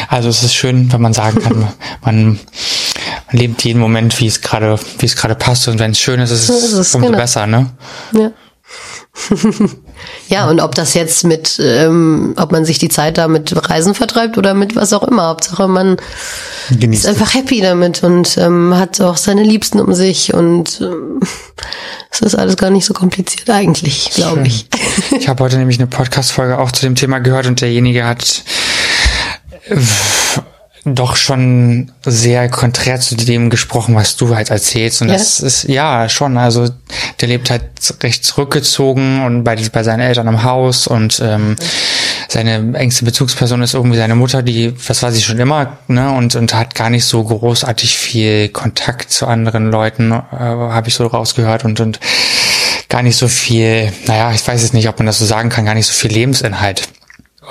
[0.09, 1.59] Also es ist schön, wenn man sagen kann,
[2.01, 2.39] man, man
[3.31, 5.67] lebt jeden Moment, wie es gerade, wie es gerade passt.
[5.67, 7.19] Und wenn es schön ist, ist es, ist es umso genau.
[7.19, 7.71] besser, ne?
[8.13, 8.31] Ja.
[10.29, 13.93] ja, und ob das jetzt mit, ähm, ob man sich die Zeit da mit Reisen
[13.93, 15.27] vertreibt oder mit was auch immer.
[15.27, 15.97] Hauptsache man
[16.69, 21.19] Genießt ist einfach happy damit und ähm, hat auch seine Liebsten um sich und ähm,
[22.11, 24.67] es ist alles gar nicht so kompliziert eigentlich, glaube ich.
[25.17, 28.43] Ich habe heute nämlich eine Podcast-Folge auch zu dem Thema gehört und derjenige hat
[30.95, 35.01] doch schon sehr konträr zu dem gesprochen, was du halt erzählst.
[35.01, 35.13] Und ja.
[35.13, 36.37] das ist, ja, schon.
[36.37, 36.69] Also,
[37.21, 37.63] der lebt halt
[38.01, 41.55] recht zurückgezogen und bei, bei seinen Eltern im Haus und ähm,
[42.29, 46.35] seine engste Bezugsperson ist irgendwie seine Mutter, die, das war sie schon immer, ne, und,
[46.35, 51.07] und hat gar nicht so großartig viel Kontakt zu anderen Leuten, äh, habe ich so
[51.07, 51.99] rausgehört und, und
[52.89, 55.65] gar nicht so viel, naja, ich weiß jetzt nicht, ob man das so sagen kann,
[55.65, 56.89] gar nicht so viel Lebensinhalt.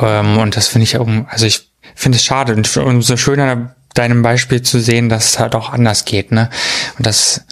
[0.01, 4.62] Ähm, und das finde ich, also ich finde es schade und umso schöner deinem Beispiel
[4.62, 6.51] zu sehen, dass es halt auch anders geht, ne?
[6.99, 7.42] Und das,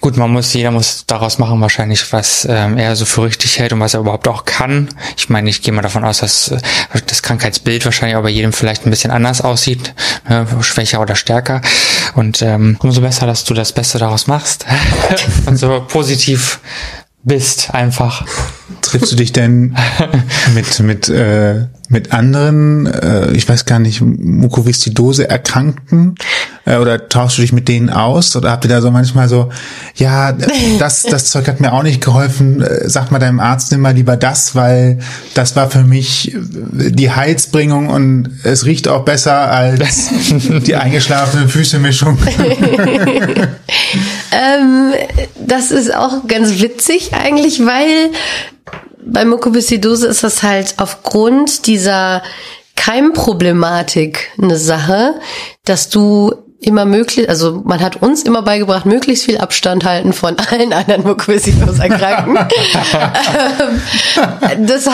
[0.00, 3.72] gut, man muss, jeder muss daraus machen wahrscheinlich, was ähm, er so für richtig hält
[3.72, 4.88] und was er überhaupt auch kann.
[5.16, 6.58] Ich meine, ich gehe mal davon aus, dass äh,
[7.06, 9.94] das Krankheitsbild wahrscheinlich auch bei jedem vielleicht ein bisschen anders aussieht,
[10.28, 10.46] ne?
[10.62, 11.60] schwächer oder stärker.
[12.14, 14.64] Und ähm, umso besser, dass du das Beste daraus machst
[15.46, 16.60] und so positiv
[17.24, 18.26] bist einfach.
[18.82, 19.76] Triffst du dich denn
[20.54, 26.14] mit mit äh, mit anderen, äh, ich weiß gar nicht, Mukoviszidose Erkrankten
[26.64, 29.50] äh, oder tauschst du dich mit denen aus oder habt ihr da so manchmal so,
[29.94, 30.32] ja,
[30.78, 33.94] das das Zeug hat mir auch nicht geholfen, äh, sag mal deinem Arzt nimm mal
[33.94, 34.98] lieber das, weil
[35.34, 36.34] das war für mich
[36.72, 40.10] die Heizbringung und es riecht auch besser als
[40.66, 42.18] die eingeschlafene Füßemischung.
[44.34, 44.92] ähm,
[45.46, 48.10] das ist auch ganz witzig eigentlich, weil
[49.06, 52.22] bei Mukoviszidose ist das halt aufgrund dieser
[52.76, 55.20] Keimproblematik eine Sache,
[55.64, 56.34] dass du
[56.66, 61.02] immer möglich, also man hat uns immer beigebracht, möglichst viel Abstand halten von allen anderen
[61.04, 62.38] Mukoviszidose-Erkrankten.
[64.16, 64.88] Ähm, das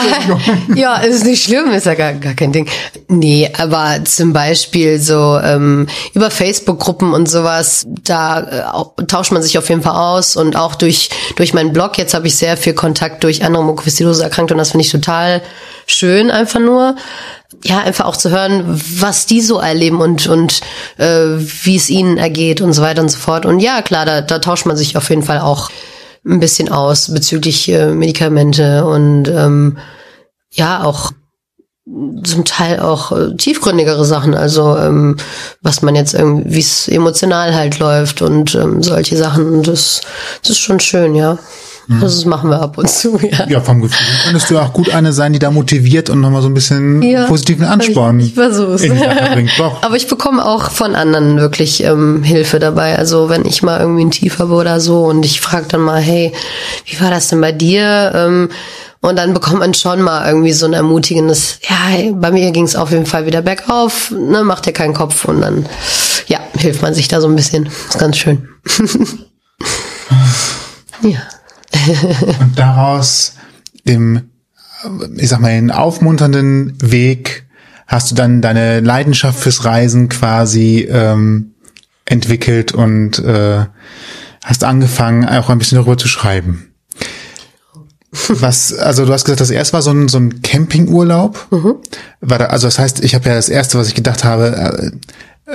[0.75, 2.67] ja, ist nicht schlimm, ist ja gar, gar kein Ding.
[3.07, 8.39] Nee, aber zum Beispiel so ähm, über Facebook-Gruppen und sowas, da
[8.99, 12.13] äh, tauscht man sich auf jeden Fall aus und auch durch durch meinen Blog, jetzt
[12.13, 15.41] habe ich sehr viel Kontakt durch andere Mukoviszidose-Erkrankte und das finde ich total
[15.87, 16.95] schön einfach nur
[17.63, 18.63] ja, einfach auch zu hören,
[18.99, 20.61] was die so erleben und, und
[20.97, 23.45] äh, wie es ihnen ergeht und so weiter und so fort.
[23.45, 25.69] Und ja, klar, da, da tauscht man sich auf jeden Fall auch
[26.25, 29.77] ein bisschen aus bezüglich äh, Medikamente und ähm,
[30.51, 31.11] ja, auch
[32.23, 35.17] zum Teil auch äh, tiefgründigere Sachen, also ähm,
[35.61, 39.63] was man jetzt irgendwie, wie es emotional halt läuft und ähm, solche Sachen.
[39.63, 40.01] Das,
[40.41, 41.39] das ist schon schön, ja.
[41.91, 41.99] Mhm.
[41.99, 43.47] Das machen wir ab und zu, ja.
[43.49, 46.47] Ja, vom Gefühl könntest du auch gut eine sein, die da motiviert und nochmal so
[46.47, 48.83] ein bisschen ja, positiven Ansporn ich, ich versuch's.
[49.81, 52.97] Aber ich bekomme auch von anderen wirklich ähm, Hilfe dabei.
[52.97, 55.99] Also wenn ich mal irgendwie ein Tief habe oder so und ich frage dann mal,
[55.99, 56.31] hey,
[56.85, 58.13] wie war das denn bei dir?
[58.15, 58.49] Ähm,
[59.01, 62.65] und dann bekommt man schon mal irgendwie so ein ermutigendes, ja, hey, bei mir ging
[62.65, 65.65] es auf jeden Fall wieder bergauf, ne, macht dir keinen Kopf und dann,
[66.27, 67.65] ja, hilft man sich da so ein bisschen.
[67.65, 68.47] ist ganz schön.
[71.01, 71.19] ja.
[72.39, 73.35] und daraus
[73.83, 74.29] im,
[75.17, 77.45] ich sag mal, den aufmunternden Weg
[77.87, 81.53] hast du dann deine Leidenschaft fürs Reisen quasi ähm,
[82.05, 83.65] entwickelt und äh,
[84.43, 86.71] hast angefangen, auch ein bisschen darüber zu schreiben.
[88.11, 91.47] Was, also du hast gesagt, das erste war so ein, so ein Campingurlaub.
[91.51, 91.75] Mhm.
[92.19, 94.91] War da, also das heißt, ich habe ja das erste, was ich gedacht habe, äh,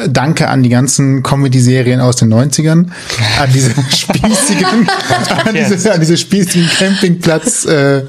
[0.08, 2.86] danke an die ganzen Comedy-Serien aus den 90ern,
[3.40, 4.88] an diese spießigen,
[5.44, 8.02] an diese, an diese spießigen Campingplatz, äh,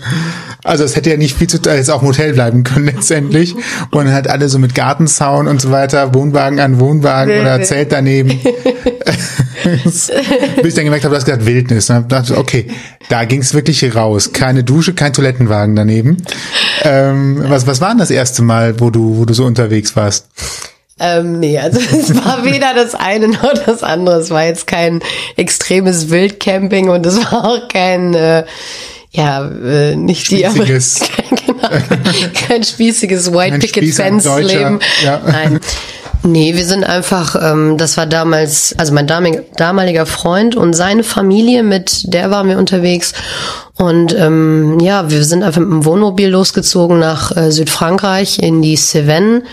[0.67, 3.56] also es hätte ja nicht viel zu tun, jetzt auch im Hotel bleiben können letztendlich.
[3.91, 7.62] Und halt alle so mit Gartenzaun und so weiter, Wohnwagen an Wohnwagen nee, oder.
[7.63, 8.38] Zelt daneben.
[9.63, 11.86] Bis ich dann gemerkt habe, du hast gesagt Wildnis.
[11.88, 12.67] Dann dachte okay,
[13.08, 14.34] da ging es wirklich raus.
[14.34, 16.17] Keine Dusche, kein Toilettenwagen daneben.
[16.84, 20.28] Ähm, was, was war denn das erste Mal, wo du, wo du so unterwegs warst?
[21.00, 24.18] Ähm, nee, also es war weder das eine noch das andere.
[24.18, 25.02] Es war jetzt kein
[25.36, 28.46] extremes Wildcamping und es war auch kein, äh,
[29.18, 30.78] ja, äh, nicht die, aber, genau,
[32.48, 34.80] kein spießiges White Picket Fence Leben.
[35.04, 35.20] Ja.
[35.26, 35.60] Nein.
[36.22, 41.64] Nee, wir sind einfach, ähm, das war damals, also mein damaliger Freund und seine Familie,
[41.64, 43.14] mit der waren wir unterwegs.
[43.78, 48.76] Und ähm, ja, wir sind einfach mit dem Wohnmobil losgezogen nach äh, Südfrankreich in die
[48.76, 49.44] Cevennes.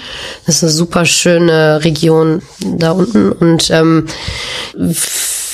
[0.44, 3.32] Das ist eine super schöne Region da unten.
[3.32, 4.06] Und ähm,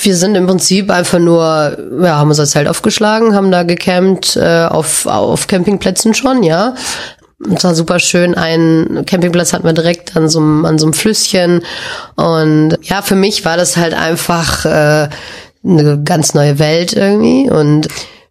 [0.03, 4.65] wir sind im Prinzip einfach nur, ja, haben unser Zelt aufgeschlagen, haben da gecampt äh,
[4.69, 6.75] auf, auf Campingplätzen schon, ja.
[7.55, 8.35] Es war super schön.
[8.35, 11.63] Ein Campingplatz hatten wir direkt an so, einem, an so einem Flüsschen.
[12.15, 15.09] Und ja, für mich war das halt einfach äh,
[15.63, 17.49] eine ganz neue Welt irgendwie.
[17.49, 17.87] Und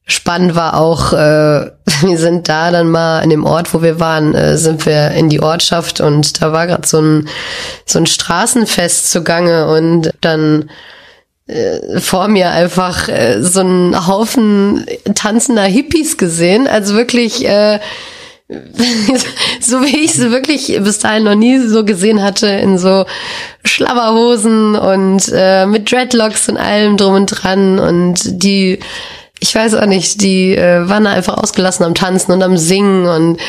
[0.07, 1.17] spannend war auch, äh,
[2.03, 5.29] wir sind da dann mal an dem Ort, wo wir waren, äh, sind wir in
[5.29, 7.29] die Ortschaft und da war gerade so ein,
[7.87, 10.71] so ein Straßenfest zugange und dann
[11.99, 16.67] vor mir einfach äh, so ein Haufen tanzender Hippies gesehen.
[16.67, 17.81] Also wirklich äh,
[19.61, 23.05] so wie ich sie wirklich bis dahin noch nie so gesehen hatte, in so
[23.65, 28.81] Schlabberhosen und äh, mit Dreadlocks und allem drum und dran und die,
[29.39, 33.07] ich weiß auch nicht, die äh, waren da einfach ausgelassen am Tanzen und am Singen
[33.07, 33.41] und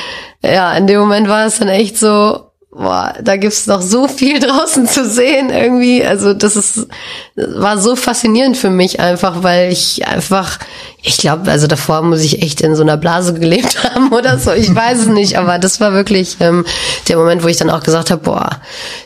[0.43, 4.39] ja, in dem Moment war es dann echt so, boah, da gibt's noch so viel
[4.41, 6.05] draußen zu sehen irgendwie.
[6.05, 6.87] Also das ist
[7.35, 10.59] war so faszinierend für mich einfach, weil ich einfach,
[11.01, 14.51] ich glaube, also davor muss ich echt in so einer Blase gelebt haben oder so.
[14.51, 16.65] Ich weiß es nicht, aber das war wirklich ähm,
[17.07, 18.49] der Moment, wo ich dann auch gesagt habe, boah,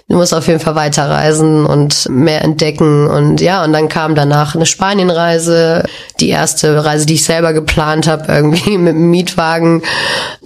[0.09, 4.55] du musst auf jeden Fall weiterreisen und mehr entdecken und ja, und dann kam danach
[4.55, 5.83] eine Spanienreise,
[6.19, 9.83] die erste Reise, die ich selber geplant habe, irgendwie mit dem Mietwagen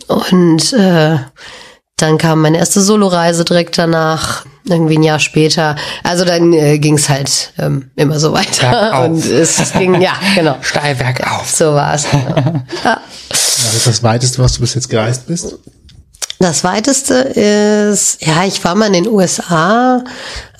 [0.07, 1.17] und äh,
[2.01, 5.75] dann kam meine erste Soloreise direkt danach, irgendwie ein Jahr später.
[6.03, 8.69] Also dann äh, ging es halt ähm, immer so weiter.
[8.69, 9.05] Bergauf.
[9.09, 10.57] Und es ging, ja, genau.
[10.61, 11.49] Steil bergauf.
[11.49, 12.07] So war es.
[12.09, 12.61] Genau.
[12.83, 13.01] Ja.
[13.29, 15.55] Was ist das Weiteste, was du bis jetzt gereist bist?
[16.41, 20.05] Das weiteste ist, ja, ich war mal in den USA.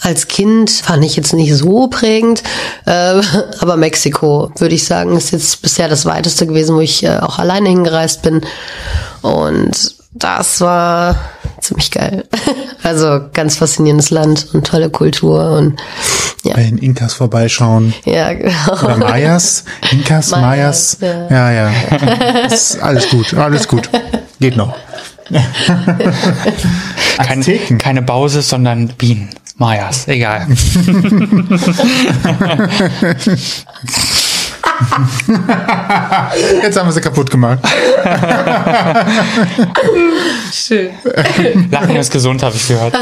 [0.01, 2.43] Als Kind fand ich jetzt nicht so prägend,
[2.85, 3.21] äh,
[3.59, 7.39] aber Mexiko, würde ich sagen, ist jetzt bisher das weiteste gewesen, wo ich äh, auch
[7.39, 8.41] alleine hingereist bin.
[9.21, 11.15] Und das war
[11.61, 12.25] ziemlich geil.
[12.81, 15.81] Also ganz faszinierendes Land und tolle Kultur und
[16.45, 16.55] ja.
[16.55, 17.93] Bei den Inkas vorbeischauen.
[18.05, 18.71] Ja, genau.
[18.71, 20.97] Oder Mayas, Inkas, Mayas.
[21.01, 21.27] Mayas.
[21.29, 21.69] Ja, ja.
[21.69, 22.45] ja.
[22.45, 23.89] Ist alles gut, alles gut.
[24.39, 24.73] Geht noch.
[27.17, 27.43] keine,
[27.77, 29.29] keine Bauses, sondern Bienen.
[29.57, 30.47] Mayas, egal.
[36.63, 37.59] Jetzt haben wir sie kaputt gemacht.
[40.53, 40.91] Schön.
[41.69, 42.93] Lachen ist gesund, habe ich gehört.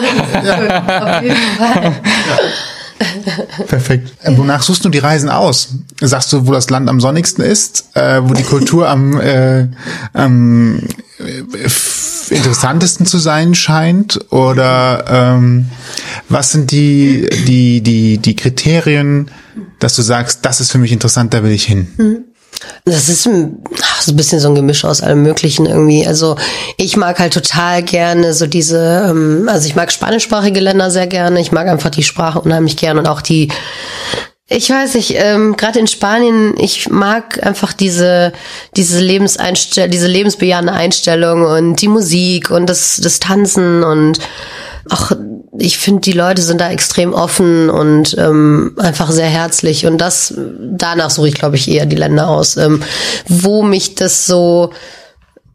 [0.44, 1.18] Ja.
[1.18, 1.94] Auf jeden Fall.
[3.68, 4.14] Perfekt.
[4.24, 5.70] Äh, wonach suchst du die Reisen aus?
[6.02, 9.68] Sagst du, wo das Land am sonnigsten ist, äh, wo die Kultur am, äh,
[10.14, 10.82] am
[12.30, 14.20] interessantesten zu sein scheint?
[14.32, 15.70] Oder ähm,
[16.30, 19.32] was sind die, die, die, die Kriterien,
[19.80, 21.88] dass du sagst, das ist für mich interessant, da will ich hin?
[21.98, 22.24] Mhm.
[22.86, 23.64] Das ist ein,
[24.02, 26.08] so ein bisschen so ein Gemisch aus allem Möglichen irgendwie.
[26.08, 26.38] Also
[26.78, 31.40] ich mag halt total gerne so diese, ähm, also ich mag spanischsprachige Länder sehr gerne.
[31.40, 33.50] Ich mag einfach die Sprache unheimlich gerne und auch die,
[34.50, 38.32] ich weiß nicht, ähm, gerade in Spanien, ich mag einfach diese,
[38.78, 44.20] diese Lebenseinstellung, diese lebensbejahende Einstellung und die Musik und das, das Tanzen und
[44.90, 45.12] auch
[45.60, 49.86] ich finde, die Leute sind da extrem offen und ähm, einfach sehr herzlich.
[49.86, 52.82] Und das, danach suche ich, glaube ich, eher die Länder aus, ähm,
[53.28, 54.72] wo mich das so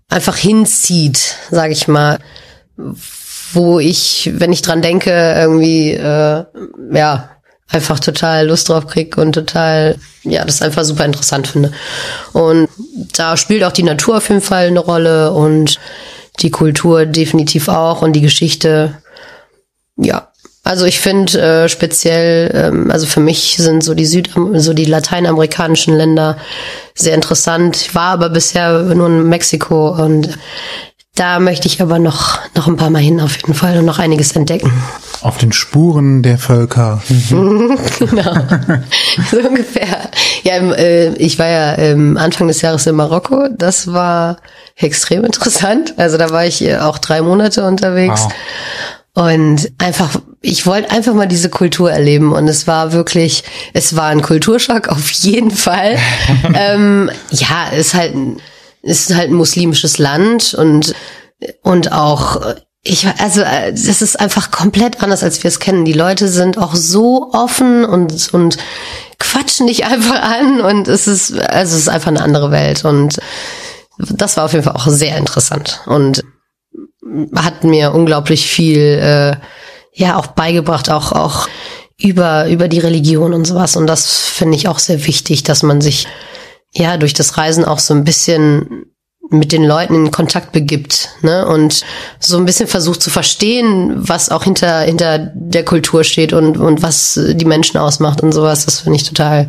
[0.08, 2.18] einfach hinzieht, sage ich mal.
[3.54, 6.44] Wo ich, wenn ich dran denke, irgendwie, äh,
[6.92, 7.30] ja,
[7.72, 11.72] einfach total Lust drauf krieg und total, ja, das einfach super interessant finde.
[12.32, 12.68] Und
[13.16, 15.78] da spielt auch die Natur auf jeden Fall eine Rolle und
[16.40, 19.02] die Kultur definitiv auch und die Geschichte
[19.96, 20.32] ja,
[20.64, 24.84] also ich finde äh, speziell, ähm, also für mich sind so die Süd, so die
[24.84, 26.36] lateinamerikanischen Länder
[26.94, 27.76] sehr interessant.
[27.76, 30.38] Ich war aber bisher nur in Mexiko und
[31.14, 33.98] da möchte ich aber noch noch ein paar Mal hin auf jeden Fall und noch
[33.98, 34.72] einiges entdecken.
[35.20, 37.02] Auf den Spuren der Völker.
[37.28, 38.34] genau,
[39.30, 40.10] so ungefähr.
[40.42, 43.48] Ja, äh, ich war ja ähm, Anfang des Jahres in Marokko.
[43.56, 44.38] Das war
[44.76, 45.94] extrem interessant.
[45.96, 48.22] Also da war ich auch drei Monate unterwegs.
[48.22, 48.32] Wow.
[49.14, 53.44] Und einfach, ich wollte einfach mal diese Kultur erleben und es war wirklich,
[53.74, 55.98] es war ein Kulturschock auf jeden Fall.
[56.54, 58.14] ähm, ja, es ist halt,
[58.82, 60.94] ist halt ein muslimisches Land und,
[61.62, 62.40] und auch,
[62.82, 65.84] ich, also, das ist einfach komplett anders, als wir es kennen.
[65.84, 68.58] Die Leute sind auch so offen und, und
[69.18, 73.20] quatschen dich einfach an und es ist, also es ist einfach eine andere Welt und
[73.98, 76.24] das war auf jeden Fall auch sehr interessant und
[77.36, 79.36] hat mir unglaublich viel äh,
[79.92, 81.48] ja auch beigebracht, auch auch
[81.98, 83.76] über über die Religion und sowas.
[83.76, 86.06] Und das finde ich auch sehr wichtig, dass man sich
[86.72, 88.86] ja durch das Reisen auch so ein bisschen
[89.30, 91.46] mit den Leuten in Kontakt begibt, ne?
[91.46, 91.82] Und
[92.18, 96.82] so ein bisschen versucht zu verstehen, was auch hinter hinter der Kultur steht und und
[96.82, 98.66] was die Menschen ausmacht und sowas.
[98.66, 99.48] Das finde ich total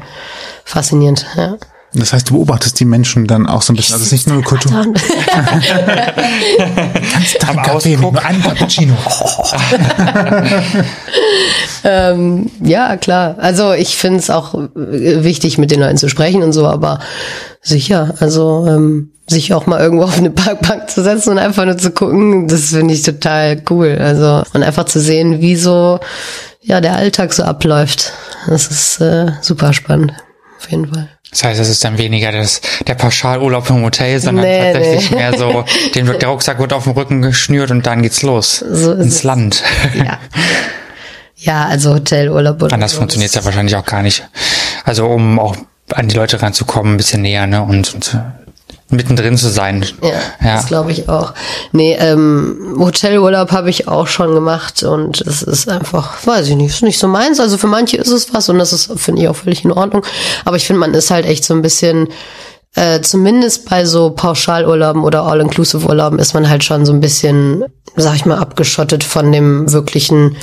[0.64, 1.26] faszinierend.
[1.36, 1.58] Ja.
[1.96, 3.94] Das heißt, du beobachtest die Menschen dann auch so ein bisschen.
[3.94, 4.72] Also es ist nicht nur Kultur.
[4.72, 4.94] Ganz
[7.40, 8.96] Tag Kaffee mit nur einem Cappuccino.
[11.84, 13.36] ähm, ja, klar.
[13.38, 17.00] Also ich finde es auch wichtig, mit den Leuten zu sprechen und so, aber
[17.62, 21.78] sicher, also ähm, sich auch mal irgendwo auf eine Parkbank zu setzen und einfach nur
[21.78, 23.98] zu gucken, das finde ich total cool.
[24.00, 26.00] Also und einfach zu sehen, wie so
[26.62, 28.14] ja der Alltag so abläuft.
[28.48, 30.14] Das ist äh, super spannend,
[30.58, 31.10] auf jeden Fall.
[31.34, 35.18] Das heißt, es ist dann weniger das, der Pauschalurlaub im Hotel, sondern nee, tatsächlich nee.
[35.18, 35.66] mehr so,
[35.96, 38.60] den der Rucksack wird auf dem Rücken geschnürt und dann geht's los.
[38.60, 39.24] So ins es.
[39.24, 39.64] Land.
[39.96, 40.20] Ja.
[41.36, 44.24] Ja, also Hotelurlaub oder Anders funktioniert es ja wahrscheinlich auch gar nicht.
[44.86, 45.58] Also um auch
[45.92, 47.62] an die Leute ranzukommen, ein bisschen näher, ne?
[47.62, 48.18] Und, und
[48.96, 49.86] mittendrin zu sein.
[50.02, 50.56] Ja, ja.
[50.56, 51.34] das glaube ich auch.
[51.72, 56.72] Nee, ähm, Hotelurlaub habe ich auch schon gemacht und es ist einfach, weiß ich nicht,
[56.72, 57.40] ist nicht so meins.
[57.40, 60.06] Also für manche ist es was und das ist, finde ich, auch völlig in Ordnung.
[60.46, 62.10] Aber ich finde, man ist halt echt so ein bisschen,
[62.76, 68.16] äh, zumindest bei so Pauschalurlauben oder All-Inclusive-Urlauben ist man halt schon so ein bisschen, sag
[68.16, 70.38] ich mal, abgeschottet von dem wirklichen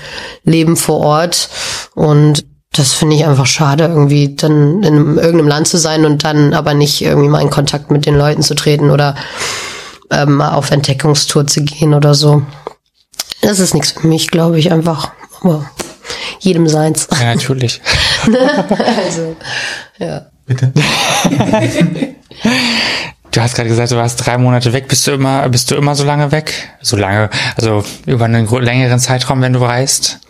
[0.44, 1.48] Leben vor Ort.
[1.94, 6.54] Und das finde ich einfach schade, irgendwie dann in irgendeinem Land zu sein und dann
[6.54, 9.16] aber nicht irgendwie mal in Kontakt mit den Leuten zu treten oder
[10.10, 12.42] ähm, mal auf Entdeckungstour zu gehen oder so.
[13.42, 15.12] Das ist nichts für mich, glaube ich, einfach.
[15.40, 15.68] Aber
[16.38, 17.08] jedem seins.
[17.18, 17.80] Ja, natürlich.
[19.04, 19.36] also,
[19.98, 20.26] ja.
[20.46, 20.72] Bitte.
[23.30, 24.88] Du hast gerade gesagt, du warst drei Monate weg.
[24.88, 26.52] Bist du immer, bist du immer so lange weg?
[26.82, 30.20] So lange, also über einen längeren Zeitraum, wenn du reist?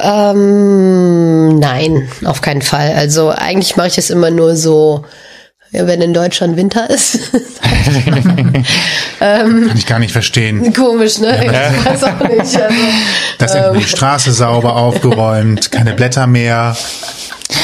[0.00, 2.92] Ähm, nein, auf keinen Fall.
[2.96, 5.04] Also eigentlich mache ich es immer nur so,
[5.70, 7.18] wenn in Deutschland Winter ist.
[9.20, 10.72] ähm, Kann ich gar nicht verstehen.
[10.72, 11.44] Komisch, ne?
[11.44, 12.40] Ja, ich weiß auch nicht.
[12.40, 12.74] Also,
[13.38, 16.76] das ist ähm, die Straße sauber aufgeräumt, keine Blätter mehr.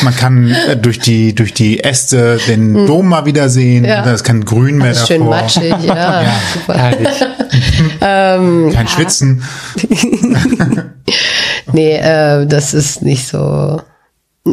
[0.03, 2.87] Man kann äh, durch die durch die Äste den hm.
[2.87, 3.85] Dom mal wieder sehen.
[3.85, 4.03] Ja.
[4.03, 5.07] Da ist kein Grün mehr davor.
[5.07, 6.23] Schön matschig, ja.
[6.23, 6.41] ja.
[6.53, 6.93] Super.
[8.01, 9.43] ähm, kein Schwitzen.
[11.73, 13.81] nee, äh, das ist nicht so.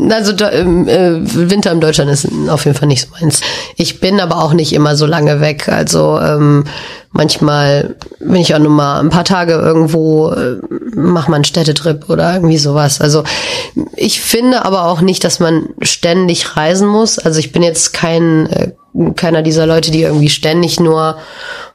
[0.09, 3.39] Also äh, Winter in Deutschland ist auf jeden Fall nicht so meins.
[3.77, 5.69] Ich bin aber auch nicht immer so lange weg.
[5.69, 6.65] Also ähm,
[7.11, 10.57] manchmal bin ich auch nur mal ein paar Tage irgendwo, äh,
[10.95, 12.99] mach mal einen Städtetrip oder irgendwie sowas.
[12.99, 13.23] Also
[13.95, 17.17] ich finde aber auch nicht, dass man ständig reisen muss.
[17.17, 18.71] Also ich bin jetzt kein äh,
[19.15, 21.17] keiner dieser Leute, die irgendwie ständig nur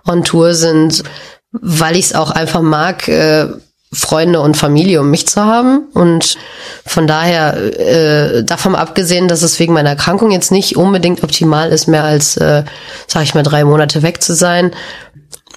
[0.06, 1.04] on Tour sind
[1.52, 3.48] weil ich es auch einfach mag, äh,
[3.92, 5.88] Freunde und Familie um mich zu haben.
[5.94, 6.36] Und
[6.86, 11.88] von daher, äh, davon abgesehen, dass es wegen meiner Erkrankung jetzt nicht unbedingt optimal ist,
[11.88, 12.64] mehr als, äh,
[13.08, 14.70] sag ich mal, drei Monate weg zu sein.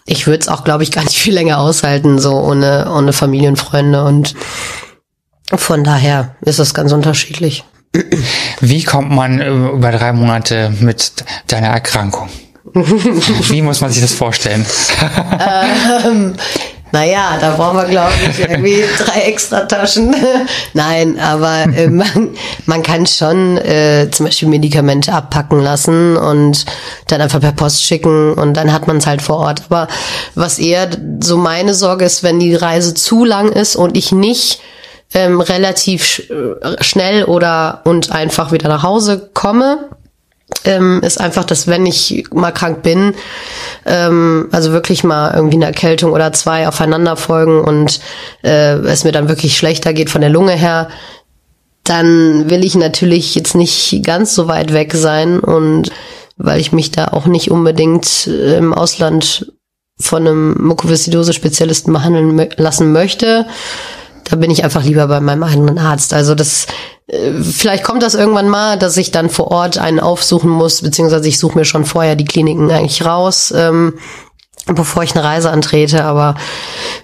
[0.05, 3.49] Ich würde es auch, glaube ich, gar nicht viel länger aushalten, so ohne, ohne Familie
[3.49, 4.03] und Freunde.
[4.03, 4.33] Und
[5.55, 7.63] von daher ist es ganz unterschiedlich.
[8.59, 11.13] Wie kommt man über drei Monate mit
[11.47, 12.27] deiner Erkrankung?
[12.73, 14.65] Wie muss man sich das vorstellen?
[16.05, 16.33] ähm,
[16.93, 20.15] naja, da brauchen wir, glaube ich, irgendwie drei extra Taschen.
[20.73, 22.29] Nein, aber äh, man,
[22.67, 26.65] man kann schon äh, zum Beispiel Medikamente abpacken lassen und
[27.07, 29.63] dann einfach per Post schicken und dann hat man es halt vor Ort.
[29.69, 29.87] Aber
[30.35, 30.87] was eher
[31.19, 34.61] so meine Sorge ist, wenn die Reise zu lang ist und ich nicht
[35.15, 39.89] ähm, relativ sch äh, schnell oder und einfach wieder nach Hause komme,
[40.65, 43.13] ähm, ist einfach, dass wenn ich mal krank bin,
[43.85, 47.99] ähm, also wirklich mal irgendwie eine Erkältung oder zwei aufeinander folgen und
[48.43, 50.89] äh, es mir dann wirklich schlechter geht von der Lunge her,
[51.83, 55.91] dann will ich natürlich jetzt nicht ganz so weit weg sein und
[56.37, 59.51] weil ich mich da auch nicht unbedingt äh, im Ausland
[59.99, 63.45] von einem Mukoviszidose-Spezialisten behandeln lassen möchte,
[64.29, 66.13] da bin ich einfach lieber bei meinem eigenen Arzt.
[66.13, 66.67] Also das,
[67.07, 71.27] äh, vielleicht kommt das irgendwann mal, dass ich dann vor Ort einen aufsuchen muss, beziehungsweise
[71.27, 73.95] ich suche mir schon vorher die Kliniken eigentlich raus, ähm,
[74.65, 76.03] bevor ich eine Reise antrete.
[76.03, 76.35] Aber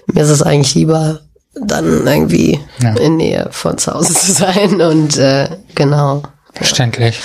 [0.06, 1.20] mir ist es eigentlich lieber,
[1.54, 2.94] dann irgendwie ja.
[2.94, 6.22] in Nähe von zu Hause zu sein und äh, genau.
[6.52, 7.20] Verständlich.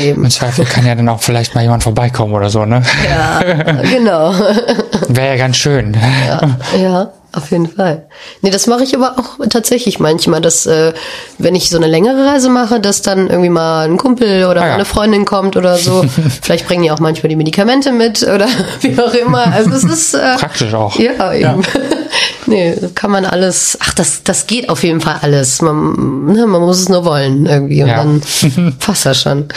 [0.00, 0.24] Eben.
[0.24, 2.82] Im Zweifel kann ja dann auch vielleicht mal jemand vorbeikommen oder so, ne?
[3.08, 3.40] Ja,
[3.82, 4.32] genau.
[5.08, 5.96] Wäre ja ganz schön.
[6.26, 6.40] Ja,
[6.76, 7.12] ja.
[7.34, 8.06] Auf jeden Fall.
[8.42, 10.92] Nee, das mache ich aber auch tatsächlich manchmal, dass äh,
[11.38, 14.68] wenn ich so eine längere Reise mache, dass dann irgendwie mal ein Kumpel oder ah,
[14.68, 14.74] ja.
[14.74, 16.04] eine Freundin kommt oder so.
[16.42, 18.46] Vielleicht bringen die auch manchmal die Medikamente mit oder
[18.82, 19.52] wie auch immer.
[19.52, 20.96] Also es ist äh, praktisch auch.
[20.96, 21.42] Ja, eben.
[21.42, 21.58] Ja.
[22.46, 23.78] nee, kann man alles.
[23.80, 25.60] Ach, das das geht auf jeden Fall alles.
[25.60, 27.96] Man, ne, man muss es nur wollen irgendwie und ja.
[27.96, 29.48] dann passt das schon.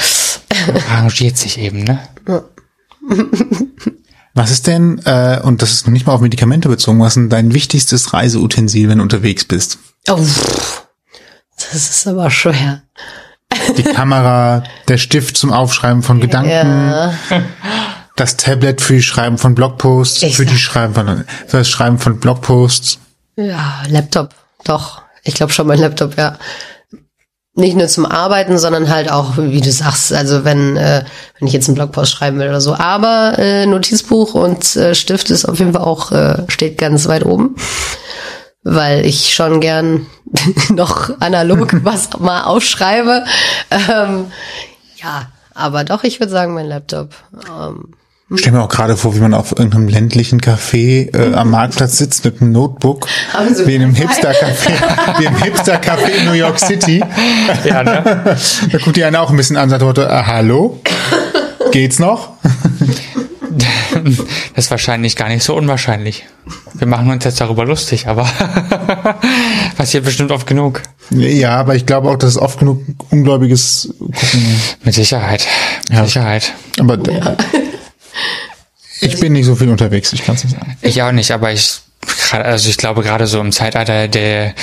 [0.89, 1.99] Arrangiert sich eben, ne?
[2.27, 2.41] Ja.
[4.37, 7.15] Was ist denn, äh, und das ist noch nicht mal auf Medikamente bezogen, was ist
[7.15, 9.79] denn dein wichtigstes Reiseutensil, wenn du unterwegs bist?
[10.07, 10.19] Oh,
[11.55, 12.83] das ist aber schwer.
[13.75, 17.13] Die Kamera, der Stift zum Aufschreiben von Gedanken, ja.
[18.15, 21.97] das Tablet für die Schreiben von Blogposts, ich für die Schreiben von, für das Schreiben
[21.97, 22.99] von Blogposts.
[23.37, 24.35] Ja, Laptop,
[24.65, 25.01] doch.
[25.23, 26.37] Ich glaube schon mein Laptop, ja
[27.57, 31.03] nicht nur zum Arbeiten, sondern halt auch, wie du sagst, also wenn, äh,
[31.39, 32.75] wenn ich jetzt einen Blogpost schreiben will oder so.
[32.75, 37.25] Aber äh, Notizbuch und äh, Stift ist auf jeden Fall auch, äh, steht ganz weit
[37.25, 37.55] oben.
[38.63, 40.05] Weil ich schon gern
[40.69, 43.25] noch analog was mal aufschreibe.
[43.71, 44.31] Ähm,
[44.97, 47.15] ja, aber doch, ich würde sagen, mein Laptop.
[47.49, 47.93] Ähm,
[48.29, 51.97] ich stelle mir auch gerade vor, wie man auf irgendeinem ländlichen Café äh, am Marktplatz
[51.97, 53.07] sitzt mit einem Notebook,
[53.53, 57.01] so wie in einem Hipster-Café, wie im Hipster-Café in New York City.
[57.63, 58.03] Ja, ne?
[58.71, 60.81] da guckt die einen auch ein bisschen an, sagt heute, äh, hallo,
[61.71, 62.31] geht's noch?
[64.53, 66.25] Das ist wahrscheinlich gar nicht so unwahrscheinlich.
[66.75, 68.29] Wir machen uns jetzt darüber lustig, aber
[69.75, 70.83] passiert bestimmt oft genug.
[71.09, 74.61] Ja, aber ich glaube auch, dass es oft genug ungläubiges Gucken.
[74.83, 75.47] Mit Sicherheit.
[75.89, 76.05] Mit ja.
[76.05, 76.53] Sicherheit.
[76.79, 77.35] Aber ja.
[79.01, 80.77] Ich bin nicht so viel unterwegs, ich kann es nicht sagen.
[80.81, 81.81] Ich auch nicht, aber ich
[82.31, 84.53] also ich glaube gerade so im Zeitalter der,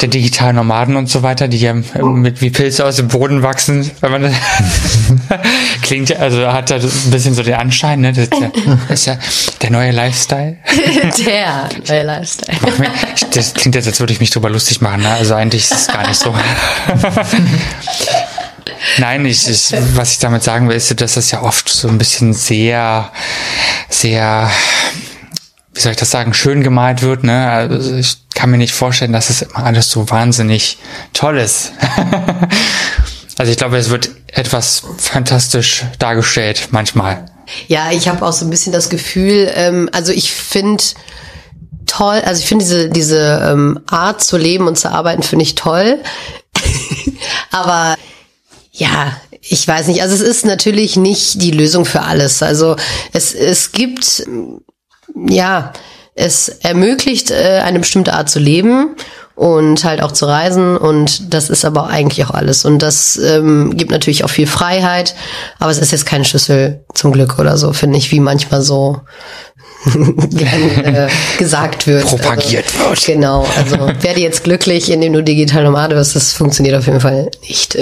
[0.00, 3.90] der digitalen Nomaden und so weiter, die ja mit wie Pilze aus dem Boden wachsen,
[4.00, 4.34] wenn man
[5.82, 8.12] klingt, also hat da ein bisschen so den Anschein, ne?
[8.12, 8.50] Das ist ja,
[8.88, 9.18] das ist ja
[9.62, 10.56] der neue Lifestyle.
[11.26, 12.58] der neue Lifestyle.
[13.34, 15.10] Das klingt jetzt, als würde ich mich drüber lustig machen, ne?
[15.10, 16.34] Also eigentlich ist es gar nicht so.
[18.98, 21.98] Nein, ich, ich, was ich damit sagen will, ist, dass das ja oft so ein
[21.98, 23.10] bisschen sehr,
[23.90, 24.50] sehr,
[25.74, 27.24] wie soll ich das sagen, schön gemalt wird.
[27.24, 27.50] Ne?
[27.50, 30.78] Also ich kann mir nicht vorstellen, dass es immer alles so wahnsinnig
[31.12, 31.72] toll ist.
[33.36, 37.26] also ich glaube, es wird etwas fantastisch dargestellt manchmal.
[37.66, 40.82] Ja, ich habe auch so ein bisschen das Gefühl, ähm, also ich finde
[41.86, 45.56] toll, also ich finde diese, diese ähm, Art zu leben und zu arbeiten, finde ich
[45.56, 45.98] toll.
[47.50, 47.96] Aber
[48.72, 50.02] ja, ich weiß nicht.
[50.02, 52.42] Also es ist natürlich nicht die Lösung für alles.
[52.42, 52.76] Also
[53.12, 54.26] es, es gibt,
[55.14, 55.72] ja,
[56.14, 58.96] es ermöglicht äh, eine bestimmte Art zu leben
[59.34, 63.74] und halt auch zu reisen und das ist aber eigentlich auch alles und das ähm,
[63.74, 65.14] gibt natürlich auch viel Freiheit,
[65.58, 69.00] aber es ist jetzt kein Schlüssel zum Glück oder so, finde ich, wie manchmal so
[69.86, 72.04] äh, gesagt wird.
[72.04, 73.06] Propagiert also, wird.
[73.06, 77.30] Genau, also werde jetzt glücklich, indem du digital Nomade wirst, das funktioniert auf jeden Fall
[77.48, 77.78] nicht.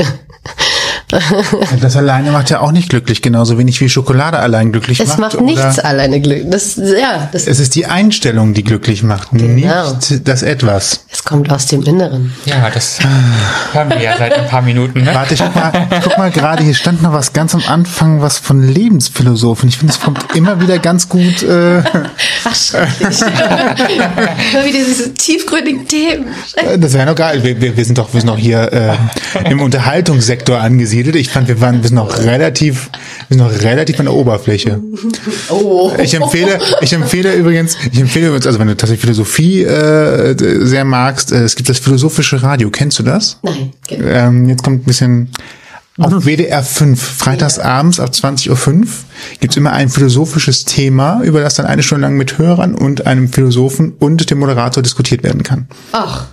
[1.81, 5.19] Das alleine macht ja auch nicht glücklich, genauso wenig wie Schokolade allein glücklich Es macht.
[5.19, 6.47] macht oder- nichts alleine glücklich.
[6.51, 9.93] Das, ja, das, Es ist die Einstellung, die glücklich macht, Genau.
[9.95, 11.05] nicht das Etwas.
[11.11, 12.35] es kommt aus dem Inneren.
[12.45, 12.99] Ja, das
[13.73, 15.03] hören wir ja seit ein paar Minuten.
[15.05, 15.15] Ne?
[15.15, 18.39] Warte, ich guck mal, guck mal gerade, hier stand noch was ganz am Anfang, was
[18.39, 19.69] von Lebensphilosophen.
[19.71, 21.43] Ich finde, es kommt immer wieder ganz gut.
[21.43, 21.83] Äh,
[22.45, 23.21] Ach, schrecklich.
[24.53, 26.27] Immer wieder diese tiefgründigen Themen.
[26.79, 27.43] das wäre noch geil.
[27.43, 30.98] Wir, wir, wir sind doch, wir sind doch hier äh, im Unterhaltungssektor angesiedelt.
[31.07, 32.91] Ich fand, wir waren, wir sind noch relativ,
[33.29, 34.81] wir sind noch relativ an der Oberfläche.
[35.51, 35.93] Oh.
[36.03, 40.35] Ich empfehle, ich empfehle übrigens, ich empfehle übrigens, also wenn du tatsächlich Philosophie äh,
[40.67, 42.71] sehr magst, äh, es gibt das philosophische Radio.
[42.71, 43.39] Kennst du das?
[43.43, 43.73] Nein.
[43.87, 44.07] genau.
[44.07, 45.31] Ähm, jetzt kommt ein bisschen
[45.99, 48.87] auf WDR 5, freitags abends ab 20.05 Uhr
[49.41, 53.33] gibt's immer ein philosophisches Thema, über das dann eine Stunde lang mit Hörern und einem
[53.33, 55.67] Philosophen und dem Moderator diskutiert werden kann.
[55.91, 56.27] Ach.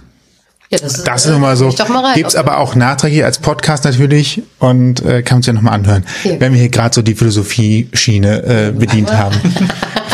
[0.82, 1.70] Ja, das ist, Das ist immer so.
[1.90, 2.16] Mal rein.
[2.16, 6.40] Gibt's aber auch nachträglich als Podcast natürlich und äh, kann uns ja nochmal anhören, Ja.
[6.40, 9.36] wenn wir hier gerade so die Philosophie-Schiene äh, bedient haben.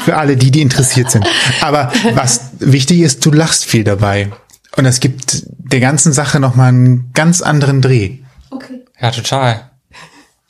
[0.06, 1.26] Für alle die, die interessiert sind.
[1.62, 4.32] Aber was wichtig ist, du lachst viel dabei.
[4.78, 8.18] Und das gibt der ganzen Sache nochmal einen ganz anderen Dreh.
[8.50, 8.82] Okay.
[9.00, 9.71] Ja, total.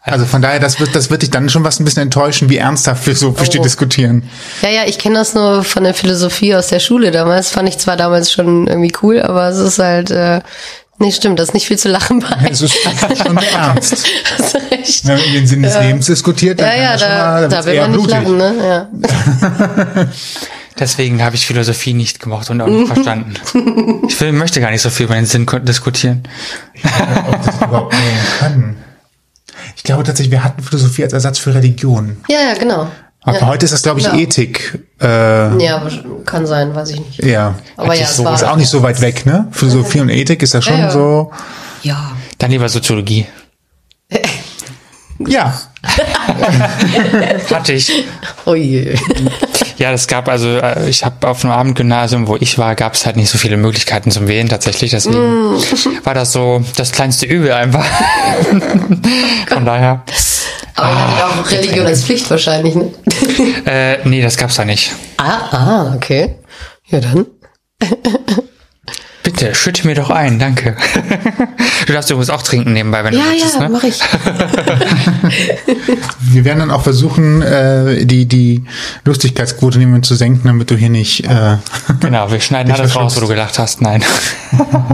[0.04, 2.58] Also von daher, das wird, das wird dich dann schon was ein bisschen enttäuschen, wie
[2.58, 3.64] ernsthaft philosophisch die Oh.
[3.64, 4.24] diskutieren.
[4.64, 7.52] Ja, ja, ich kenne das nur von der Philosophie aus der Schule damals.
[7.52, 10.42] Fand ich zwar damals schon irgendwie cool, aber es ist halt, äh,
[10.98, 12.50] nee, stimmt, das ist nicht viel zu lachen bei.
[12.50, 14.08] Es ist schon ernst.
[14.40, 15.06] Hast recht.
[15.08, 17.82] Wenn man den Sinn des Lebens diskutiert, dann Ja, ja, da, mal, da wird's will
[17.82, 18.14] man nicht blutig.
[18.16, 18.56] lachen, ne?
[18.68, 20.08] Ja.
[20.80, 23.34] Deswegen habe ich Philosophie nicht gemocht und auch nicht verstanden.
[24.08, 26.24] Ich will, möchte gar nicht so viel über den Sinn diskutieren.
[27.30, 28.78] ob das überhaupt nehmen können.
[29.82, 32.18] Ich glaube tatsächlich, wir hatten Philosophie als Ersatz für Religion.
[32.30, 32.88] ja, ja, genau.
[33.24, 33.48] Aber ja.
[33.48, 34.14] heute ist das, glaube ich, Ja.
[34.16, 34.80] Ethik.
[35.02, 35.88] Äh, Ja,
[36.26, 37.24] kann sein, weiß ich nicht.
[37.24, 37.56] ja.
[37.78, 38.36] Aber ja, es so war.
[38.36, 39.48] Ist auch nicht so weit weg, ne?
[39.52, 40.92] Philosophie und Ethik ist ja schon Ja, ja.
[40.92, 41.32] so.
[41.82, 42.12] Ja.
[42.38, 43.26] Dann lieber Soziologie.
[45.20, 45.60] Ja.
[47.52, 48.06] Hatte ich.
[48.46, 48.96] Oh je.
[49.82, 53.08] Ja, das gab also, äh, ich habe auf einem Abendgymnasium, wo ich war, gab es
[53.08, 54.92] halt nicht so viele Möglichkeiten zum Wählen tatsächlich.
[54.92, 55.56] Deswegen
[56.04, 57.84] war das so das kleinste Übel einfach.
[59.48, 60.04] Von daher.
[60.76, 62.92] Aber ah, auch Religion als Pflicht wahrscheinlich, ne?
[63.66, 64.92] Äh, nee, das gab's da nicht.
[65.18, 66.36] ah, ah, okay.
[66.86, 67.26] Ja, dann.
[69.32, 70.76] Bitte, schütte mir doch ein, danke.
[71.88, 73.70] Du darfst übrigens auch trinken nebenbei, wenn Ja, du möchtest, ja, ne?
[73.70, 74.00] mach ich.
[76.22, 78.64] Wir werden dann auch versuchen, äh, die, die
[79.04, 81.26] Lustigkeitsquote nehmen zu senken, damit du hier nicht.
[81.26, 81.58] Äh,
[82.00, 83.82] Genau, wir schneiden alles raus, wo du gelacht hast.
[83.82, 84.04] Nein.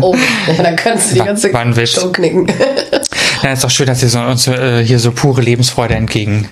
[0.01, 0.15] Oh,
[0.55, 1.91] ja, dann kannst du die War- ganze war Witz.
[1.91, 2.47] Show knicken.
[3.43, 6.47] Ja, ist doch schön, dass ihr so, uns äh, hier so pure Lebensfreude entgegen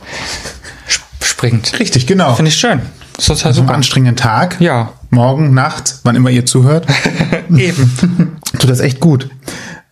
[0.88, 1.80] sp- springt.
[1.80, 2.36] richtig, genau.
[2.36, 2.82] Finde ich schön.
[3.16, 3.74] Das ist total Einen super.
[3.76, 4.58] anstrengenden Tag.
[4.60, 6.86] Ja, Morgen, Nacht, wann immer ihr zuhört.
[7.50, 8.38] eben.
[8.60, 9.30] tut das echt gut,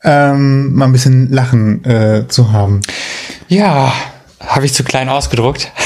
[0.04, 2.82] ähm, mal ein bisschen Lachen äh, zu haben.
[3.48, 3.94] Ja,
[4.46, 5.72] habe ich zu klein ausgedruckt.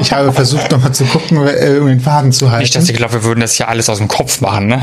[0.00, 2.62] Ich habe versucht, nochmal zu gucken, äh, um den Faden zu halten.
[2.62, 4.80] Nicht, dass ich glaube, wir würden das hier alles aus dem Kopf machen, ne?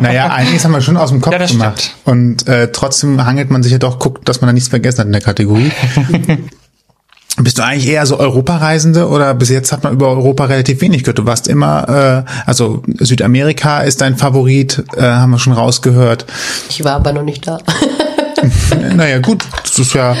[0.00, 1.80] Naja, einiges haben wir schon aus dem Kopf Ja, gemacht.
[1.80, 1.96] stimmt.
[2.04, 5.06] Und äh, trotzdem hangelt man sich ja doch, guckt, dass man da nichts vergessen hat
[5.06, 5.70] in der Kategorie.
[7.42, 11.04] Bist du eigentlich eher so Europareisende oder bis jetzt hat man über Europa relativ wenig
[11.04, 11.18] gehört?
[11.18, 16.26] Du warst immer, äh, also Südamerika ist dein Favorit, äh, haben wir schon rausgehört.
[16.68, 17.58] Ich war aber noch nicht da.
[18.94, 20.16] Naja, gut, das ist ja,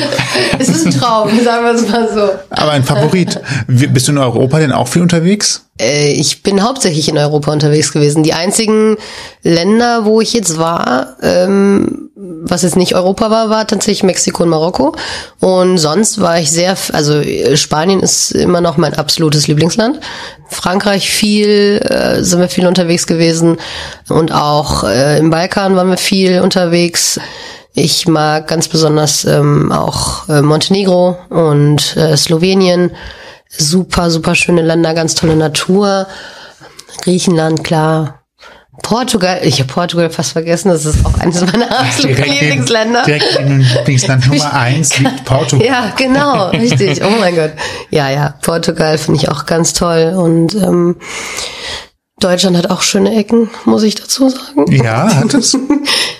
[0.58, 2.30] es ist ein Traum, sagen wir es mal so.
[2.50, 3.40] aber ein Favorit.
[3.66, 5.64] Bist du in Europa denn auch viel unterwegs?
[5.80, 8.22] Äh, ich bin hauptsächlich in Europa unterwegs gewesen.
[8.22, 8.96] Die einzigen
[9.42, 12.09] Länder, wo ich jetzt war, ähm,
[12.42, 14.94] was jetzt nicht Europa war, war tatsächlich Mexiko und Marokko.
[15.40, 20.00] Und sonst war ich sehr, also äh, Spanien ist immer noch mein absolutes Lieblingsland.
[20.48, 23.58] Frankreich viel, äh, sind wir viel unterwegs gewesen.
[24.08, 27.20] Und auch äh, im Balkan waren wir viel unterwegs.
[27.74, 32.90] Ich mag ganz besonders ähm, auch äh, Montenegro und äh, Slowenien.
[33.48, 36.06] Super, super schöne Länder, ganz tolle Natur.
[37.02, 38.19] Griechenland, klar.
[38.82, 43.02] Portugal, ich habe Portugal fast vergessen, das ist auch eines meiner absoluten Lieblingsländer.
[43.04, 45.66] direkt in Lieblingsland Nummer eins liegt Portugal.
[45.66, 47.02] Ja, genau, richtig.
[47.04, 47.52] Oh mein Gott.
[47.90, 50.14] Ja, ja, Portugal finde ich auch ganz toll.
[50.16, 50.96] Und ähm,
[52.20, 54.70] Deutschland hat auch schöne Ecken, muss ich dazu sagen.
[54.72, 55.56] Ja, hat es.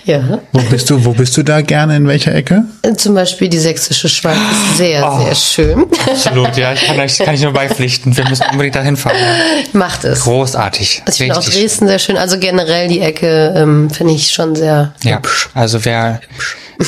[0.03, 0.39] Ja.
[0.51, 2.63] Wo bist du, wo bist du da gerne, in welcher Ecke?
[2.97, 4.35] Zum Beispiel die sächsische Schweiz
[4.71, 5.23] ist sehr, Oh.
[5.23, 5.85] sehr schön.
[6.09, 6.73] Absolut, ja.
[6.73, 8.17] Ich kann, euch, kann ich nur beipflichten.
[8.17, 9.15] Wir müssen unbedingt dahin fahren.
[9.73, 10.21] Macht es.
[10.21, 11.03] Großartig.
[11.05, 11.43] Also ich finde auch.
[11.47, 12.17] Dresden sehr schön.
[12.17, 15.49] Also generell die Ecke ähm, finde ich schon sehr Ja, hübsch.
[15.53, 16.19] also wer,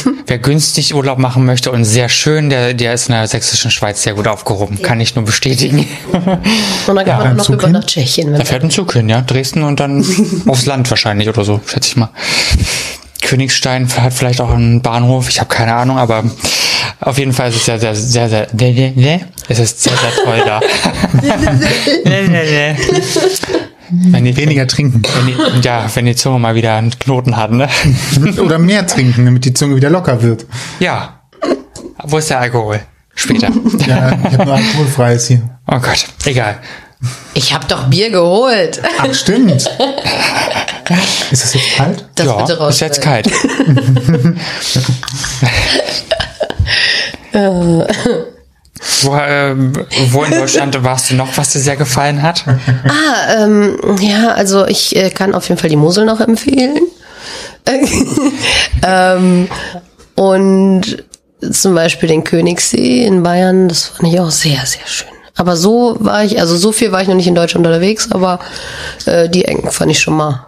[0.27, 4.03] wer günstig Urlaub machen möchte und sehr schön, der, der ist in der sächsischen Schweiz
[4.03, 4.81] sehr gut aufgehoben.
[4.81, 5.87] Kann ich nur bestätigen.
[6.87, 7.71] Und dann kann man beim auch noch Zug über hin?
[7.73, 8.33] nach Tschechien.
[8.33, 9.21] Da fährt ein Zug hin, ja.
[9.21, 10.05] Dresden und dann
[10.47, 12.09] aufs Land wahrscheinlich oder so, schätze ich mal.
[13.21, 16.23] Königstein hat vielleicht auch einen Bahnhof, ich habe keine Ahnung, aber
[16.99, 19.25] Auf jeden Fall ist es sehr, sehr, sehr, sehr, nee, nee, nee.
[19.49, 20.61] Es ist sehr, sehr toll da.
[24.11, 25.01] Wenn die, Weniger trinken.
[25.15, 27.67] wenn die, ja, wenn die Zunge mal wieder einen Knoten hat, ne?
[28.39, 30.45] Oder mehr trinken, damit die Zunge wieder locker wird.
[30.79, 31.21] Ja.
[32.03, 32.79] Wo ist der Alkohol?
[33.15, 33.49] Später.
[33.85, 35.41] Ja, ich habe nur alkoholfreies hier.
[35.67, 36.57] Oh Gott, egal.
[37.33, 38.81] Ich habe doch Bier geholt.
[38.99, 39.51] Ach, stimmt.
[41.31, 42.05] Ist das jetzt kalt?
[42.15, 42.75] Das ja, bitte raus.
[42.75, 43.29] ist jetzt kalt.
[49.01, 49.55] wo, äh,
[50.11, 52.45] wo in Deutschland warst du noch, was dir sehr gefallen hat?
[52.47, 56.79] Ah, ähm, ja, also ich äh, kann auf jeden Fall die Mosel noch empfehlen.
[58.85, 59.47] ähm,
[60.15, 61.03] und
[61.51, 65.07] zum Beispiel den Königssee in Bayern, das fand ich auch sehr, sehr schön.
[65.35, 68.39] Aber so war ich, also so viel war ich noch nicht in Deutschland unterwegs, aber
[69.05, 70.45] äh, die Ecken fand ich schon mal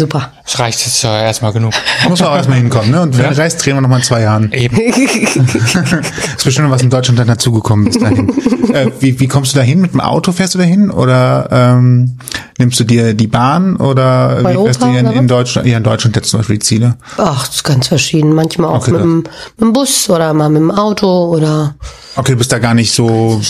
[0.00, 0.32] super.
[0.44, 1.72] Das reicht jetzt ja erstmal genug.
[2.08, 3.02] Muss man auch erstmal hinkommen, ne?
[3.02, 3.30] Und wenn Ja.
[3.30, 4.50] du reist, drehen wir noch mal in zwei Jahren.
[4.52, 4.76] Eben.
[4.80, 8.28] Ist bestimmt noch was in Deutschland dann dazugekommen bis dahin.
[8.74, 9.80] äh, wie, wie kommst du da hin?
[9.80, 10.90] Mit dem Auto fährst du da hin?
[10.90, 12.18] Oder ähm,
[12.58, 13.76] nimmst du dir die Bahn?
[13.76, 15.28] Oder Bei wie fährst du Europa, hier in, in?
[15.28, 15.68] Deutschland?
[15.68, 16.96] Ja, in Deutschland jetzt zum Beispiel die Ziele.
[17.16, 18.32] Ach, das ist ganz verschieden.
[18.34, 21.74] Manchmal auch Okay, mit, dem, mit dem Bus oder mal mit dem Auto oder
[22.16, 23.40] Okay, du bist da gar nicht so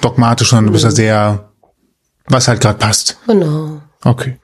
[0.00, 1.50] dogmatisch, sondern du bist da sehr,
[2.26, 3.16] was halt gerade passt.
[3.26, 3.80] genau.
[4.04, 4.38] Okay.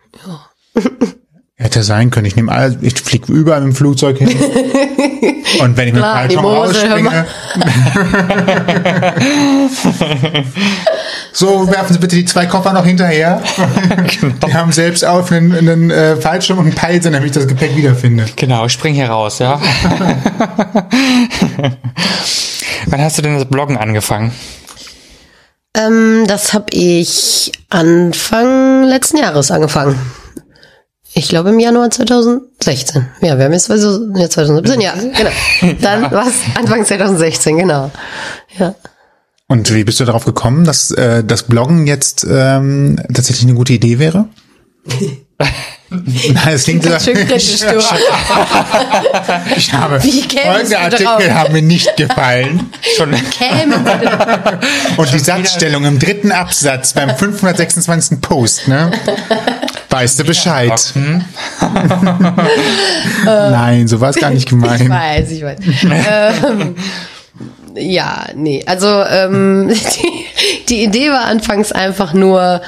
[1.64, 2.26] Hätte sein können.
[2.26, 4.28] Ich nehme all, ich fliege überall mit dem Flugzeug hin.
[5.60, 7.24] Und wenn ich mit dem die Fallschirm rausspringe.
[11.32, 13.40] so, werfen Sie bitte die zwei Koffer noch hinterher.
[14.20, 14.34] Genau.
[14.46, 17.74] Wir haben selbst auf einen, einen äh, Fallschirm und einen Peilsender, damit ich das Gepäck
[17.74, 18.26] wiederfinde.
[18.36, 19.58] Genau, ich spring hier raus, ja.
[22.84, 24.32] Wann hast du denn das Bloggen angefangen?
[25.74, 29.98] Ähm, das habe ich Anfang letzten Jahres angefangen.
[31.16, 33.06] Ich glaube im Januar 2016.
[33.20, 35.74] Ja, wir haben jetzt also, ja, 2017, ja, genau.
[35.80, 37.90] Dann war es Anfang 2016, genau.
[38.58, 38.74] Ja.
[39.46, 43.74] Und wie bist du darauf gekommen, dass äh, das Bloggen jetzt ähm, tatsächlich eine gute
[43.74, 44.28] Idee wäre?
[45.90, 46.90] Nein, es klingt so.
[46.98, 47.78] Schön kritisch, du.
[49.56, 51.22] Ich habe folgende Artikel drauf?
[51.30, 52.70] haben mir nicht gefallen.
[52.96, 53.14] Schon.
[54.96, 58.20] Und die Satzstellung im dritten Absatz beim 526.
[58.20, 58.90] Post, ne?
[59.90, 60.72] Weißt du Bescheid?
[63.24, 64.88] Nein, so war es gar nicht Ich gemeint.
[64.90, 65.58] weiß, ich weiß.
[65.84, 66.74] ähm,
[67.76, 70.24] ja, nee, also ähm, die,
[70.68, 72.60] die Idee war anfangs einfach nur,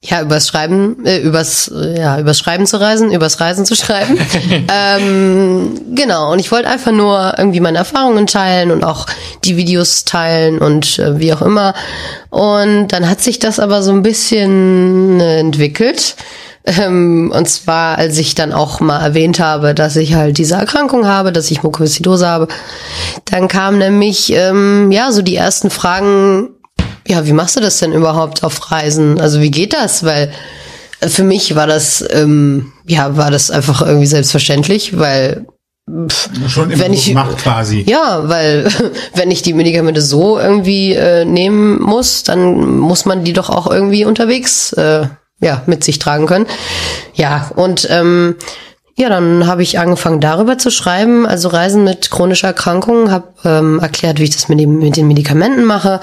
[0.00, 4.16] ja, übers Schreiben, äh, übers, äh, ja, übers Schreiben zu reisen, übers Reisen zu schreiben.
[4.72, 9.06] ähm, genau, und ich wollte einfach nur irgendwie meine Erfahrungen teilen und auch
[9.44, 11.74] die Videos teilen und äh, wie auch immer.
[12.30, 16.14] Und dann hat sich das aber so ein bisschen äh, entwickelt.
[16.64, 21.06] Ähm, und zwar, als ich dann auch mal erwähnt habe, dass ich halt diese Erkrankung
[21.08, 22.48] habe, dass ich Mukoviszidose habe,
[23.24, 26.50] dann kamen nämlich, ähm, ja, so die ersten Fragen,
[27.08, 29.20] ja, wie machst du das denn überhaupt auf Reisen?
[29.20, 30.04] Also wie geht das?
[30.04, 30.30] Weil
[31.00, 35.46] äh, für mich war das, ähm, ja, war das einfach irgendwie selbstverständlich, weil
[36.48, 37.82] Schon immer Wenn ich- gemacht quasi.
[37.88, 38.70] ja, weil
[39.14, 43.66] wenn ich die Medikamente so irgendwie äh, nehmen muss, dann muss man die doch auch
[43.70, 45.06] irgendwie unterwegs äh,
[45.40, 46.44] ja mit sich tragen können.
[47.14, 48.36] Ja, und ähm,
[48.98, 53.78] ja, dann habe ich angefangen darüber zu schreiben, also Reisen mit chronischer Erkrankung, habe ähm,
[53.78, 56.00] erklärt, wie ich das mit, dem, mit den Medikamenten mache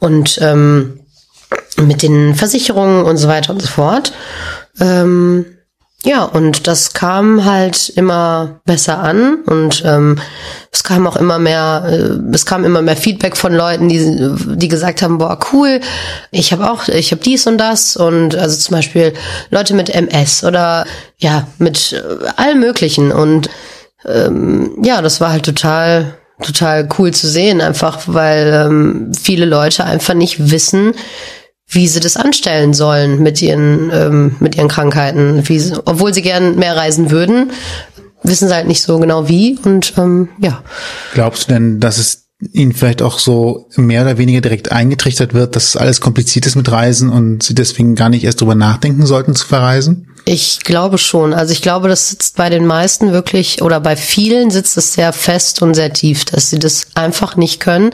[0.00, 0.98] und ähm,
[1.76, 4.12] mit den Versicherungen und so weiter und so fort.
[4.80, 5.46] Ähm,
[6.04, 10.18] ja, und das kam halt immer besser an und ähm,
[10.72, 14.66] es kam auch immer mehr, äh, es kam immer mehr Feedback von Leuten, die, die
[14.66, 15.80] gesagt haben, boah, cool,
[16.32, 19.12] ich habe auch, ich habe dies und das und also zum Beispiel
[19.50, 20.86] Leute mit MS oder
[21.18, 23.48] ja, mit äh, allem möglichen und
[24.04, 29.84] ähm, ja, das war halt total, total cool zu sehen, einfach weil ähm, viele Leute
[29.84, 30.94] einfach nicht wissen,
[31.72, 35.48] wie sie das anstellen sollen mit ihren, ähm, mit ihren Krankheiten.
[35.48, 37.50] Wie sie, obwohl sie gern mehr reisen würden,
[38.22, 39.58] wissen sie halt nicht so genau wie.
[39.64, 40.62] Und ähm, ja,
[41.14, 45.54] Glaubst du denn, dass es ihnen vielleicht auch so mehr oder weniger direkt eingetrichtert wird,
[45.56, 49.34] dass alles kompliziert ist mit Reisen und sie deswegen gar nicht erst drüber nachdenken sollten
[49.34, 50.08] zu verreisen?
[50.24, 51.34] ich glaube schon.
[51.34, 55.12] Also ich glaube, das sitzt bei den meisten wirklich oder bei vielen sitzt es sehr
[55.12, 57.90] fest und sehr tief, dass sie das einfach nicht können.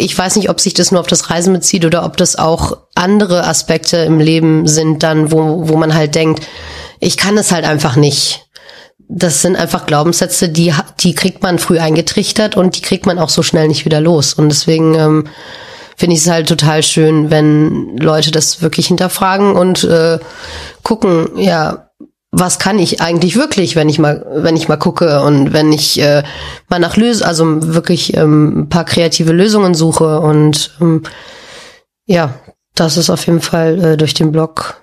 [0.00, 2.78] Ich weiß nicht, ob sich das nur auf das Reisen bezieht oder ob das auch
[2.94, 6.46] andere Aspekte im Leben sind, dann, wo, wo man halt denkt,
[7.00, 8.46] ich kann es halt einfach nicht.
[9.08, 13.28] Das sind einfach Glaubenssätze, die, die kriegt man früh eingetrichtert und die kriegt man auch
[13.28, 14.34] so schnell nicht wieder los.
[14.34, 15.24] Und deswegen ähm,
[15.96, 20.18] finde ich es halt total schön, wenn Leute das wirklich hinterfragen und äh,
[20.82, 21.89] gucken, ja,
[22.32, 26.00] was kann ich eigentlich wirklich, wenn ich mal, wenn ich mal gucke und wenn ich
[26.00, 26.22] äh,
[26.68, 31.02] mal nach Lösungen, also wirklich ähm, ein paar kreative Lösungen suche und ähm,
[32.06, 32.34] ja,
[32.74, 34.80] das ist auf jeden Fall äh, durch den Blog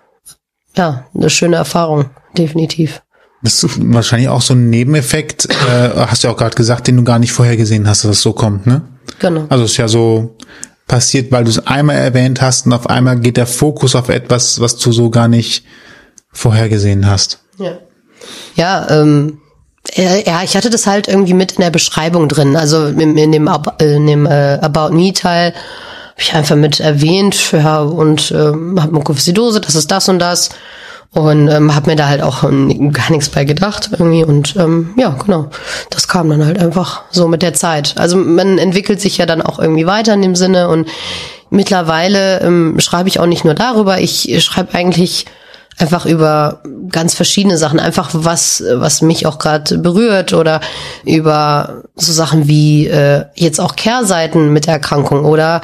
[0.75, 3.01] ja eine schöne Erfahrung, definitiv.
[3.43, 6.97] Das ist wahrscheinlich auch so ein Nebeneffekt, äh, hast du ja auch gerade gesagt, den
[6.97, 8.81] du gar nicht vorhergesehen hast, dass es so kommt, ne?
[9.19, 9.45] Genau.
[9.47, 10.35] Also es ist ja so
[10.87, 14.59] passiert, weil du es einmal erwähnt hast und auf einmal geht der Fokus auf etwas,
[14.59, 15.63] was du so gar nicht
[16.37, 17.39] vorhergesehen hast.
[17.57, 17.79] Ja.
[18.55, 19.39] Ja, ähm,
[19.95, 22.55] ja, ich hatte das halt irgendwie mit in der Beschreibung drin.
[22.55, 27.51] Also in, in dem, in dem äh, About Me Teil habe ich einfach mit erwähnt,
[27.51, 30.49] ja, und ähm, habe Mukoviszidose, das ist das und das.
[31.11, 34.23] Und ähm, habe mir da halt auch ähm, gar nichts bei gedacht irgendwie.
[34.23, 35.49] Und ähm, ja, genau.
[35.89, 37.95] Das kam dann halt einfach so mit der Zeit.
[37.97, 40.67] Also man entwickelt sich ja dann auch irgendwie weiter in dem Sinne.
[40.67, 40.89] Und
[41.49, 45.25] mittlerweile ähm, schreibe ich auch nicht nur darüber, ich schreibe eigentlich
[45.77, 50.59] einfach über ganz verschiedene Sachen, einfach was, was mich auch gerade berührt oder
[51.05, 55.61] über so Sachen wie äh, jetzt auch Kehrseiten mit Erkrankung oder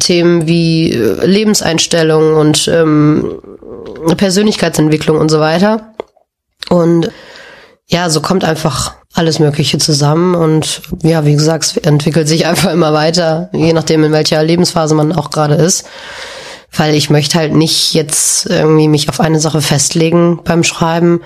[0.00, 3.38] Themen wie äh, Lebenseinstellung und ähm,
[4.16, 5.92] Persönlichkeitsentwicklung und so weiter.
[6.68, 7.10] Und
[7.86, 12.72] ja, so kommt einfach alles Mögliche zusammen und ja, wie gesagt, es entwickelt sich einfach
[12.72, 15.86] immer weiter, je nachdem in welcher Lebensphase man auch gerade ist.
[16.72, 21.20] Weil ich möchte halt nicht jetzt irgendwie mich auf eine Sache festlegen beim Schreiben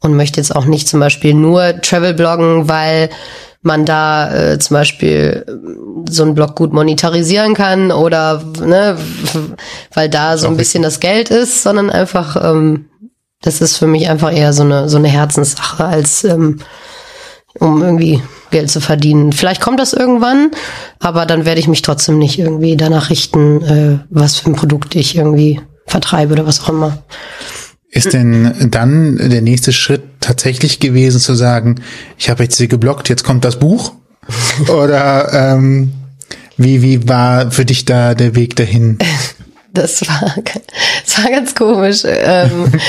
[0.00, 3.10] und möchte jetzt auch nicht zum Beispiel nur Travel bloggen, weil
[3.62, 8.96] man da äh, zum Beispiel äh, so einen Blog gut monetarisieren kann oder ne,
[9.94, 12.86] weil da so ein bisschen das Geld ist, sondern einfach, ähm,
[13.42, 16.60] das ist für mich einfach eher so eine so eine Herzenssache als ähm,
[17.58, 19.32] um irgendwie Geld zu verdienen.
[19.32, 20.50] Vielleicht kommt das irgendwann,
[20.98, 24.94] aber dann werde ich mich trotzdem nicht irgendwie danach richten, äh, was für ein Produkt
[24.94, 27.02] ich irgendwie vertreibe oder was auch immer.
[27.92, 31.80] Ist denn dann der nächste Schritt tatsächlich gewesen zu sagen,
[32.18, 33.94] ich habe jetzt sie geblockt, jetzt kommt das Buch?
[34.68, 35.92] Oder ähm,
[36.56, 38.98] wie, wie war für dich da der Weg dahin?
[39.72, 40.34] Das war,
[41.04, 42.02] das war ganz komisch.
[42.04, 42.70] Ähm,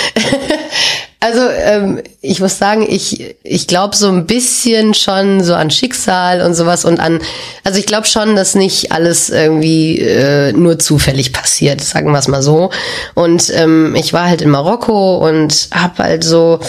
[1.21, 6.41] also ähm, ich muss sagen, ich, ich glaube so ein bisschen schon so an Schicksal
[6.41, 7.19] und sowas und an,
[7.63, 12.27] also ich glaube schon, dass nicht alles irgendwie äh, nur zufällig passiert, sagen wir es
[12.27, 12.71] mal so.
[13.13, 16.59] Und ähm, ich war halt in Marokko und habe halt so,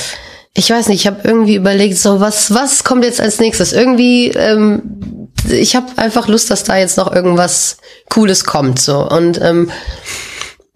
[0.52, 3.72] ich weiß nicht, ich habe irgendwie überlegt, so was, was kommt jetzt als nächstes?
[3.72, 7.78] Irgendwie, ähm, ich habe einfach Lust, dass da jetzt noch irgendwas
[8.10, 9.70] Cooles kommt, so und ähm,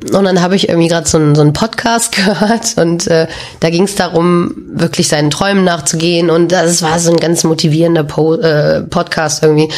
[0.04, 3.28] und dann habe ich irgendwie gerade so, einen so einen Podcast gehört und äh,
[3.60, 8.04] da ging es darum, wirklich seinen Träumen nachzugehen und das war so ein ganz motivierender
[8.04, 9.70] po äh, Podcast irgendwie.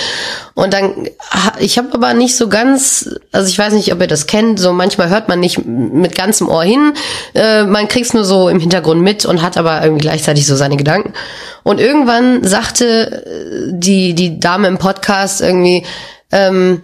[0.54, 1.08] Und dann,
[1.60, 4.72] ich habe aber nicht so ganz, also ich weiß nicht, ob ihr das kennt, so
[4.72, 6.94] manchmal hört man nicht mit ganzem Ohr hin,
[7.34, 10.76] äh, man kriegt's nur so im Hintergrund mit und hat aber irgendwie gleichzeitig so seine
[10.76, 11.12] Gedanken.
[11.62, 15.84] Und irgendwann sagte äh, die, die Dame im Podcast irgendwie,
[16.32, 16.82] ähm,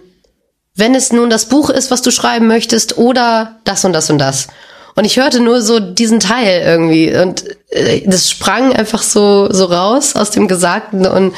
[0.75, 4.19] wenn es nun das Buch ist, was du schreiben möchtest, oder das und das und
[4.19, 4.47] das.
[4.95, 9.65] Und ich hörte nur so diesen Teil irgendwie und äh, das sprang einfach so so
[9.65, 11.33] raus aus dem Gesagten und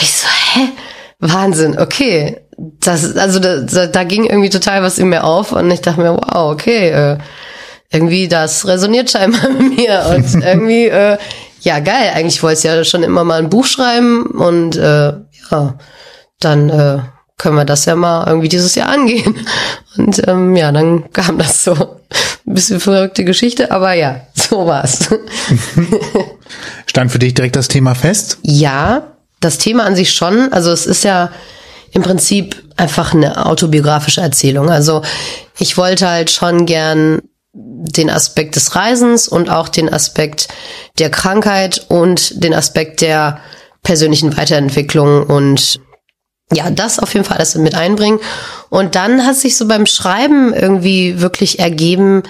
[0.00, 0.68] ich so, hä?
[1.18, 2.40] Wahnsinn, okay.
[2.56, 6.14] Das, also da, da ging irgendwie total was in mir auf und ich dachte mir,
[6.14, 7.18] wow, okay, äh,
[7.90, 11.18] irgendwie das resoniert scheinbar mit mir und irgendwie, äh,
[11.60, 15.12] ja geil, eigentlich wollte ich ja schon immer mal ein Buch schreiben und äh,
[15.50, 15.78] ja,
[16.40, 16.98] dann äh,
[17.38, 19.46] können wir das ja mal irgendwie dieses Jahr angehen.
[19.96, 21.72] Und ähm, ja, dann kam das so.
[21.72, 25.08] Ein bisschen verrückte Geschichte, aber ja, so war's.
[26.86, 28.38] Stand für dich direkt das Thema fest?
[28.42, 30.52] Ja, das Thema an sich schon.
[30.52, 31.30] Also es ist ja
[31.92, 34.70] im Prinzip einfach eine autobiografische Erzählung.
[34.70, 35.02] Also
[35.58, 37.22] ich wollte halt schon gern
[37.54, 40.48] den Aspekt des Reisens und auch den Aspekt
[40.98, 43.40] der Krankheit und den Aspekt der
[43.82, 45.80] persönlichen Weiterentwicklung und
[46.52, 48.20] ja, das auf jeden Fall alles mit einbringen.
[48.68, 52.22] Und dann hat sich so beim Schreiben irgendwie wirklich ergeben,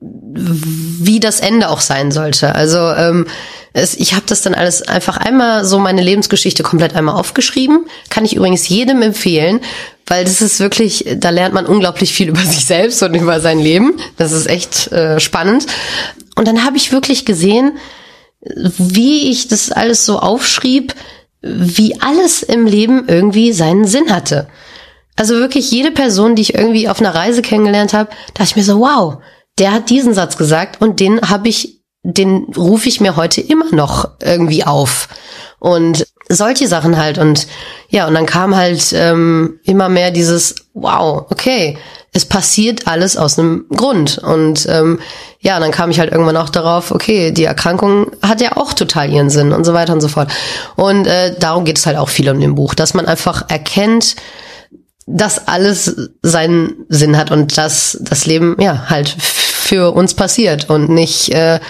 [0.00, 2.54] wie das Ende auch sein sollte.
[2.54, 3.26] Also ähm,
[3.72, 7.86] es, ich habe das dann alles einfach einmal so meine Lebensgeschichte komplett einmal aufgeschrieben.
[8.10, 9.60] Kann ich übrigens jedem empfehlen,
[10.06, 13.58] weil das ist wirklich, da lernt man unglaublich viel über sich selbst und über sein
[13.58, 13.96] Leben.
[14.16, 15.66] Das ist echt äh, spannend.
[16.36, 17.78] Und dann habe ich wirklich gesehen,
[18.40, 20.94] wie ich das alles so aufschrieb,
[21.46, 24.48] wie alles im Leben irgendwie seinen Sinn hatte.
[25.16, 28.64] Also wirklich jede Person, die ich irgendwie auf einer Reise kennengelernt habe, dachte ich mir
[28.64, 29.18] so, wow,
[29.58, 33.74] der hat diesen Satz gesagt und den habe ich, den rufe ich mir heute immer
[33.74, 35.08] noch irgendwie auf.
[35.58, 37.18] Und solche Sachen halt.
[37.18, 37.46] Und
[37.88, 41.78] ja, und dann kam halt ähm, immer mehr dieses, wow, okay,
[42.16, 44.16] es passiert alles aus einem Grund.
[44.16, 45.00] Und ähm,
[45.40, 49.12] ja, dann kam ich halt irgendwann auch darauf, okay, die Erkrankung hat ja auch total
[49.12, 50.32] ihren Sinn und so weiter und so fort.
[50.76, 54.16] Und äh, darum geht es halt auch viel um dem Buch, dass man einfach erkennt,
[55.06, 60.88] dass alles seinen Sinn hat und dass das Leben ja halt für uns passiert und
[60.88, 61.60] nicht äh,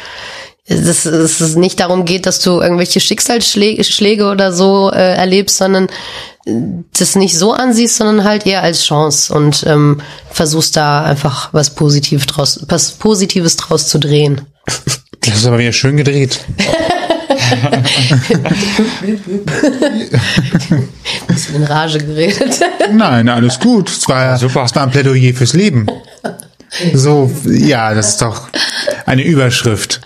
[0.69, 5.89] dass es nicht darum geht, dass du irgendwelche Schicksalsschläge oder so äh, erlebst, sondern
[6.99, 10.01] das nicht so ansiehst, sondern halt eher als Chance und ähm,
[10.31, 14.43] versuchst da einfach was Positives draus, was Positives draus zu drehen.
[15.23, 16.39] Das ist aber wieder schön gedreht.
[21.27, 22.61] Bist in Rage geredet?
[22.93, 23.91] Nein, alles gut.
[23.91, 24.63] Es war, super.
[24.65, 25.87] Es war ein Plädoyer fürs Leben.
[26.95, 28.49] So, ja, das ist doch
[29.05, 30.01] eine Überschrift.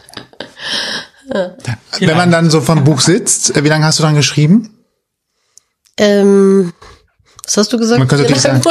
[2.01, 4.77] Wenn man dann so vom Buch sitzt, äh, wie lange hast du dann geschrieben?
[5.99, 6.73] Ähm,
[7.45, 7.99] was hast du gesagt?
[7.99, 8.63] Man könnte natürlich sagen-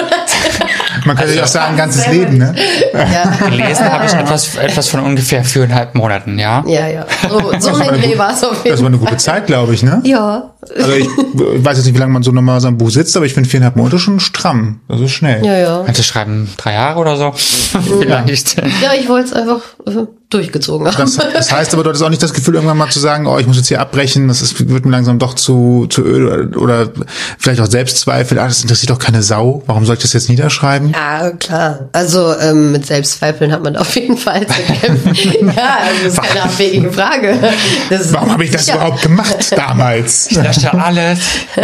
[1.05, 2.53] Man könnte ja auch sagen, ein ganzes Leben, ne?
[2.93, 6.63] Ja, Gelesen habe ich etwas, etwas von ungefähr viereinhalb Monaten, ja.
[6.67, 7.05] ja, ja.
[7.29, 9.05] So, so ein Dreh war es auf Das jeden war eine Fall.
[9.07, 10.01] gute Zeit, glaube ich, ne?
[10.03, 13.15] Ja, Also ich weiß jetzt nicht, wie lange man so normal so einem Buch sitzt,
[13.15, 14.81] aber ich finde viereinhalb Monate schon stramm.
[14.89, 15.45] Das ist schnell.
[15.45, 15.83] ja, ja.
[15.83, 17.31] Manche schreiben drei Jahre oder so.
[18.01, 18.57] Vielleicht.
[18.81, 20.97] Ja, ich wollte es einfach äh, durchgezogen haben.
[20.97, 23.39] Das, das heißt aber, du hattest auch nicht das Gefühl, irgendwann mal zu sagen, oh,
[23.39, 26.91] ich muss jetzt hier abbrechen, das ist, wird mir langsam doch zu, zu öde oder
[27.39, 30.91] vielleicht auch Selbstzweifel, ah, das interessiert doch keine Sau, warum soll ich das jetzt niederschreiben?
[30.91, 31.89] Ja, klar.
[31.93, 35.13] Also ähm, mit Selbstzweifeln hat man auf jeden Fall zu kämpfen.
[35.55, 37.39] ja, also das ist keine abwegige Frage.
[37.89, 40.32] Das Warum habe ich das ja, überhaupt gemacht damals?
[40.32, 41.19] Lösche alles.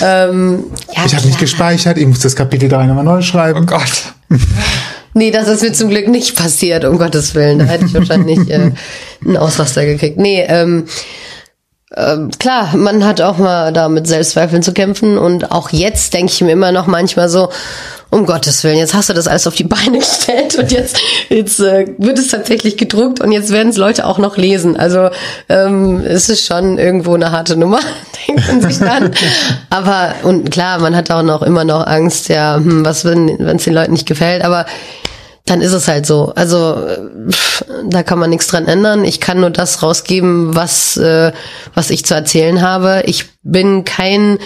[0.00, 0.30] Ja,
[1.06, 3.66] Ich habe nicht gespeichert, ich muss das Kapitel 3 nochmal neu schreiben.
[3.66, 4.12] Gott.
[5.14, 7.58] Nee, das ist mir zum Glück nicht passiert, um Gottes Willen.
[7.58, 8.72] Da hätte ich wahrscheinlich äh,
[9.24, 10.18] einen Ausraster gekriegt.
[10.18, 10.86] Nee, ähm,
[11.94, 16.32] ähm, klar, man hat auch mal da mit Selbstzweifeln zu kämpfen und auch jetzt denke
[16.32, 17.50] ich mir immer noch manchmal so,
[18.12, 21.00] um Gottes Willen, jetzt hast du das alles auf die Beine gestellt und jetzt,
[21.30, 24.76] jetzt äh, wird es tatsächlich gedruckt und jetzt werden es Leute auch noch lesen.
[24.76, 25.08] Also
[25.48, 27.80] ähm, es ist schon irgendwo eine harte Nummer,
[28.28, 29.12] denkt man sich dann.
[29.70, 33.64] Aber und klar, man hat auch noch immer noch Angst, ja, hm, was wenn es
[33.64, 34.66] den Leuten nicht gefällt, aber
[35.46, 36.34] dann ist es halt so.
[36.36, 36.86] Also
[37.30, 39.04] pff, da kann man nichts dran ändern.
[39.04, 41.32] Ich kann nur das rausgeben, was äh,
[41.74, 43.04] was ich zu erzählen habe.
[43.06, 44.38] Ich bin kein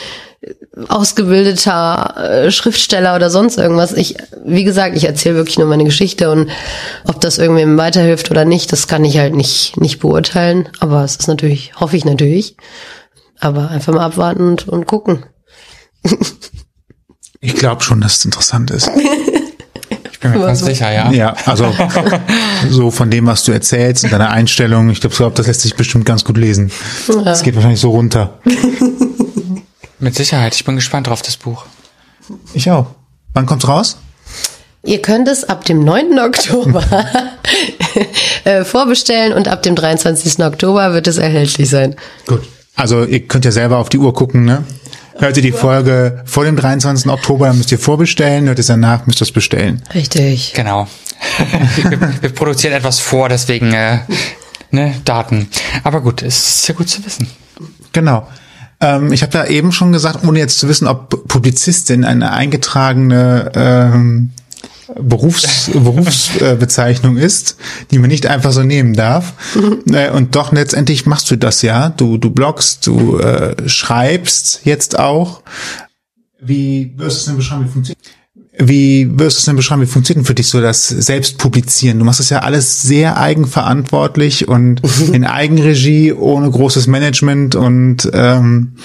[0.88, 3.92] ausgebildeter äh, Schriftsteller oder sonst irgendwas.
[3.92, 6.50] Ich, wie gesagt, ich erzähle wirklich nur meine Geschichte und
[7.04, 10.68] ob das irgendwem weiterhilft oder nicht, das kann ich halt nicht nicht beurteilen.
[10.80, 12.56] Aber es ist natürlich, hoffe ich natürlich.
[13.38, 15.24] Aber einfach mal abwarten und, und gucken.
[17.38, 18.90] Ich glaube schon, dass es interessant ist.
[20.10, 20.66] Ich bin mir ganz so.
[20.66, 21.12] sicher, ja.
[21.12, 21.72] Ja, also
[22.70, 26.06] so von dem, was du erzählst und deiner Einstellung, ich glaube, das lässt sich bestimmt
[26.06, 26.72] ganz gut lesen.
[27.22, 28.40] Das geht wahrscheinlich so runter.
[29.98, 30.54] Mit Sicherheit.
[30.54, 31.64] Ich bin gespannt drauf, das Buch.
[32.54, 32.86] Ich auch.
[33.34, 33.98] Wann kommt's raus?
[34.82, 36.18] Ihr könnt es ab dem 9.
[36.18, 36.84] Oktober
[38.44, 40.44] äh, vorbestellen und ab dem 23.
[40.44, 41.96] Oktober wird es erhältlich sein.
[42.26, 42.42] Gut.
[42.76, 44.64] Also ihr könnt ja selber auf die Uhr gucken, ne?
[45.18, 47.10] Hört ihr die Folge vor dem 23.
[47.10, 49.82] Oktober, dann müsst ihr vorbestellen, hört es danach, müsst ihr es bestellen.
[49.94, 50.52] Richtig.
[50.54, 50.86] Genau.
[51.76, 54.00] wir, wir produzieren etwas vor, deswegen äh,
[54.70, 55.48] ne, Daten.
[55.84, 57.28] Aber gut, es ist ja gut zu wissen.
[57.92, 58.28] Genau.
[58.80, 63.52] Ähm, ich habe da eben schon gesagt, ohne jetzt zu wissen, ob Publizistin eine eingetragene
[63.54, 64.30] ähm,
[64.94, 67.56] Berufs, Berufsbezeichnung ist,
[67.90, 69.34] die man nicht einfach so nehmen darf.
[69.90, 71.88] Äh, Und doch letztendlich machst du das ja.
[71.90, 75.42] Du, du bloggst, du äh, schreibst jetzt auch.
[76.40, 78.06] Wie wirst du es denn beschreiben, wie funktioniert?
[78.58, 81.98] Wie wirst du es denn beschreiben, wie funktioniert denn für dich so das Selbstpublizieren?
[81.98, 84.80] Du machst das ja alles sehr eigenverantwortlich und
[85.12, 88.76] in Eigenregie, ohne großes Management und ähm,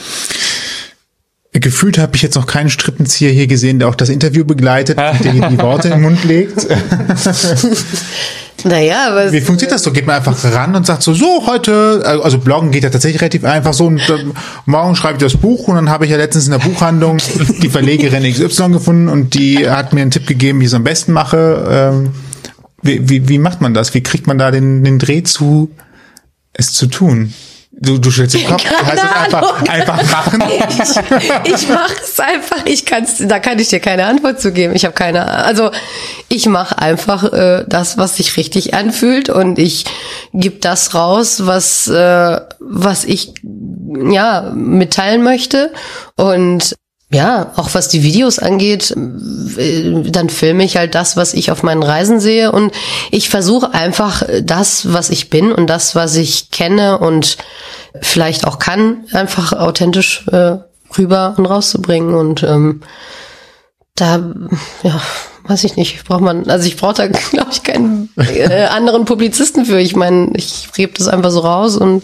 [1.54, 5.32] gefühlt habe ich jetzt noch keinen Strippenzieher hier gesehen, der auch das Interview begleitet, der
[5.32, 6.68] hier die Worte in den Mund legt.
[8.64, 9.91] Naja, aber Wie funktioniert das so?
[9.91, 13.43] Geht man einfach ran und sagt so, so heute, also Bloggen geht ja tatsächlich relativ
[13.43, 14.26] einfach so und äh,
[14.66, 17.18] morgen schreibe ich das Buch und dann habe ich ja letztens in der Buchhandlung
[17.62, 20.84] die Verlegerin XY gefunden und die hat mir einen Tipp gegeben, wie ich es am
[20.84, 21.66] besten mache.
[21.70, 22.09] Ähm,
[22.82, 23.93] wie, wie, wie macht man das?
[23.93, 25.72] Wie kriegt man da den, den Dreh zu,
[26.53, 27.34] es zu tun?
[27.84, 30.44] Du, du stellst den Kopf, du heißt es einfach, einfach machen.
[30.70, 32.66] ich, ich mache es einfach.
[32.66, 34.76] Ich kann's, da kann ich dir keine Antwort zu geben.
[34.76, 35.28] Ich habe keine.
[35.28, 35.72] Also
[36.30, 39.86] ich mache einfach äh, das, was sich richtig anfühlt und ich
[40.32, 45.74] gebe das raus, was äh, was ich ja mitteilen möchte
[46.18, 46.76] und
[47.14, 48.95] ja, auch was die Videos angeht,
[49.57, 52.74] äh, dann filme ich halt das, was ich auf meinen Reisen sehe und
[53.12, 57.38] ich versuche einfach äh, das, was ich bin und das, was ich kenne und
[58.01, 60.57] vielleicht auch kann, einfach authentisch äh,
[60.97, 62.82] rüber und rauszubringen und ähm,
[63.95, 64.24] da,
[64.84, 65.01] ja,
[65.47, 69.66] weiß ich nicht, braucht man, also ich brauche da, glaube ich, keinen äh, anderen Publizisten
[69.66, 69.80] für.
[69.80, 72.03] Ich meine, ich rebe das einfach so raus und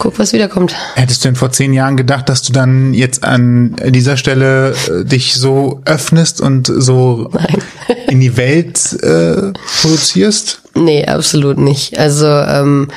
[0.00, 0.74] guck, was wiederkommt.
[0.96, 5.04] Hättest du denn vor zehn Jahren gedacht, dass du dann jetzt an dieser Stelle äh,
[5.04, 7.30] dich so öffnest und so
[8.08, 10.62] in die Welt äh, produzierst?
[10.74, 11.98] Nee, absolut nicht.
[11.98, 12.88] Also, ähm,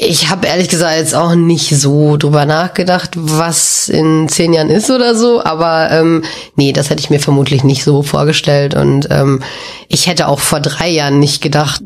[0.00, 4.90] ich habe ehrlich gesagt jetzt auch nicht so drüber nachgedacht, was in zehn Jahren ist
[4.90, 6.22] oder so, aber ähm,
[6.54, 9.42] nee, das hätte ich mir vermutlich nicht so vorgestellt und ähm,
[9.88, 11.82] ich hätte auch vor drei Jahren nicht gedacht,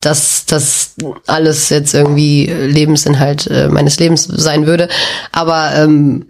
[0.00, 0.94] dass das
[1.26, 4.88] alles jetzt irgendwie Lebensinhalt äh, meines Lebens sein würde.
[5.30, 6.26] Aber ähm,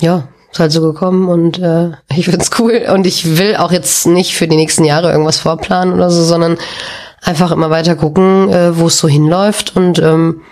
[0.00, 2.86] ja, ist halt so gekommen und äh, ich find's cool.
[2.92, 6.56] Und ich will auch jetzt nicht für die nächsten Jahre irgendwas vorplanen oder so, sondern
[7.20, 9.76] einfach immer weiter gucken, äh, wo es so hinläuft.
[9.76, 10.42] Und ähm,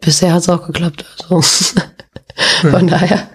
[0.00, 1.04] bisher hat's auch geklappt.
[1.30, 1.40] Also
[2.70, 3.28] von daher.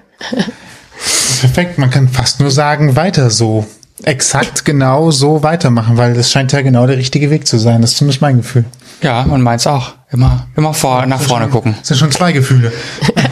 [1.40, 3.66] Perfekt, man kann fast nur sagen, weiter so.
[4.06, 7.82] Exakt genau so weitermachen, weil das scheint ja genau der richtige Weg zu sein.
[7.82, 8.66] Das ist zumindest mein Gefühl.
[9.02, 9.94] Ja, und meins auch.
[10.12, 11.76] Immer, immer vor, nach vorne gucken.
[11.80, 12.72] Das sind schon zwei Gefühle.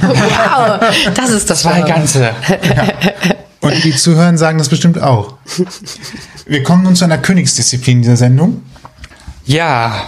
[0.01, 0.79] wow,
[1.13, 2.31] das ist das Zwei ganze.
[3.61, 5.35] Und die Zuhörer sagen das bestimmt auch.
[6.45, 8.63] Wir kommen nun zu einer Königsdisziplin dieser Sendung.
[9.45, 10.07] Ja,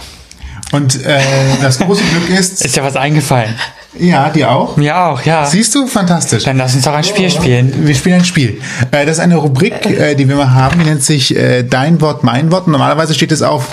[0.72, 1.20] Und äh,
[1.62, 3.54] das große Glück ist, ist ja was eingefallen.
[3.98, 4.76] Ja, dir auch.
[4.76, 5.46] Mir auch, ja.
[5.46, 5.86] Siehst du?
[5.86, 6.44] Fantastisch.
[6.44, 7.86] Dann lass uns doch ein Spiel spielen.
[7.86, 8.60] Wir spielen ein Spiel.
[8.90, 12.00] Äh, Das ist eine Rubrik, äh, die wir mal haben, die nennt sich äh, Dein
[12.00, 12.66] Wort, mein Wort.
[12.66, 13.66] Und normalerweise steht es auf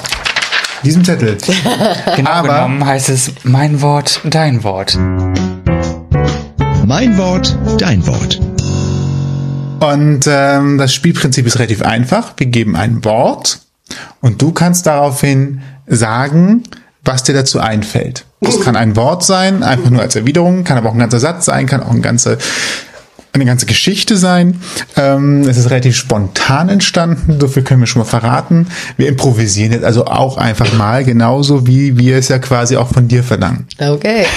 [0.84, 1.38] diesem Zettel.
[2.16, 4.98] Genau Aber- genommen heißt es mein Wort, dein Wort.
[6.86, 8.40] Mein Wort, dein Wort.
[9.80, 12.34] Und ähm, das Spielprinzip ist relativ einfach.
[12.38, 13.60] Wir geben ein Wort
[14.22, 16.64] und du kannst daraufhin sagen,
[17.04, 18.26] was dir dazu einfällt.
[18.44, 21.46] Das kann ein Wort sein, einfach nur als Erwiderung, kann aber auch ein ganzer Satz
[21.46, 22.38] sein, kann auch ein ganze,
[23.34, 24.62] eine ganze Geschichte sein.
[24.96, 28.68] Ähm, es ist relativ spontan entstanden, so viel können wir schon mal verraten.
[28.98, 33.08] Wir improvisieren jetzt also auch einfach mal, genauso wie wir es ja quasi auch von
[33.08, 33.68] dir verlangen.
[33.80, 34.26] Okay.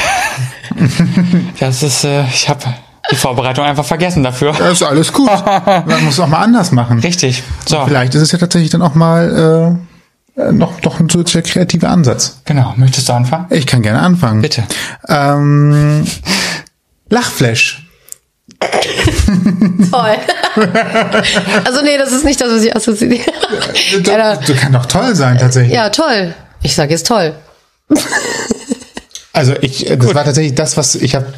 [1.61, 2.65] Das ist, äh, ich habe
[3.11, 4.53] die Vorbereitung einfach vergessen dafür.
[4.53, 5.31] Das ist alles gut.
[5.47, 6.99] Man muss es auch mal anders machen.
[6.99, 7.43] Richtig.
[7.65, 9.77] So, Vielleicht ist es ja tatsächlich dann auch mal äh, äh,
[10.37, 12.41] noch, noch ein zusätzlicher kreativer Ansatz.
[12.45, 12.75] genau.
[12.77, 13.47] Möchtest du anfangen?
[13.51, 14.43] Ich kann gerne anfangen.
[14.43, 14.65] Bitte.
[15.09, 16.07] Ähm,
[17.09, 17.83] Lachflash.
[19.91, 20.17] Toll.
[21.65, 23.25] also nee, das ist nicht das, was ich assoziiere.
[23.93, 25.75] Du, du kann doch toll sein tatsächlich.
[25.75, 26.35] Ja, toll.
[26.63, 27.35] Ich sage jetzt toll.
[29.33, 31.33] Also ich, äh, das war tatsächlich das, was ich habe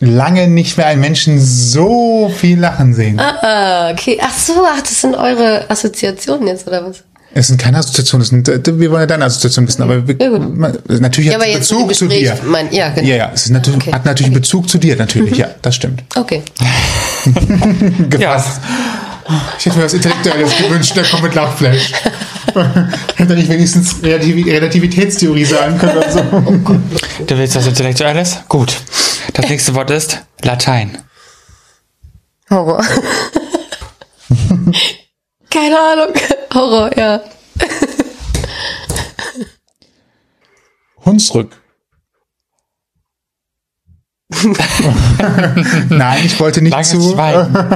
[0.00, 3.18] lange nicht mehr einen Menschen so viel lachen sehen.
[3.18, 4.18] Ah, okay.
[4.22, 7.02] Ach so, ach, das sind eure Assoziationen jetzt, oder was?
[7.38, 10.16] Es sind keine Assoziationen, es sind, äh, wir wollen ja deine Assoziation wissen, aber wir,
[10.18, 12.34] Ja, man, natürlich Ja, hat es Bezug zu dir.
[12.46, 13.06] mein- ja, genau.
[13.06, 13.92] ja, ja, es ist natürlich, Okay.
[13.92, 16.02] hat natürlich einen Bezug zu dir, natürlich, ja, das stimmt.
[16.14, 16.42] Okay.
[18.08, 18.60] Gefasst.
[19.58, 21.92] Ich hätte mir was Intellektuelles gewünscht, der kommt mit Lachflash.
[23.16, 26.20] hätte nicht wenigstens Relativ Relativitätstheorie sagen können oder so.
[27.26, 28.38] Du willst was Intellektuelles?
[28.48, 28.78] Gut.
[29.34, 30.96] Das nächste Wort ist Latein.
[32.48, 32.82] Horror.
[35.50, 36.14] Keine Ahnung.
[36.54, 37.20] Horror, ja.
[41.04, 41.56] Hunsrück.
[45.88, 47.12] Nein, ich wollte nicht Langes zu.
[47.12, 47.56] Schweigen.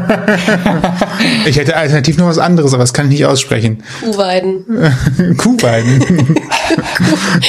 [1.47, 3.83] Ich hätte alternativ noch was anderes, aber das kann ich nicht aussprechen.
[4.01, 4.65] Kuhweiden.
[5.37, 6.37] Kuhbein.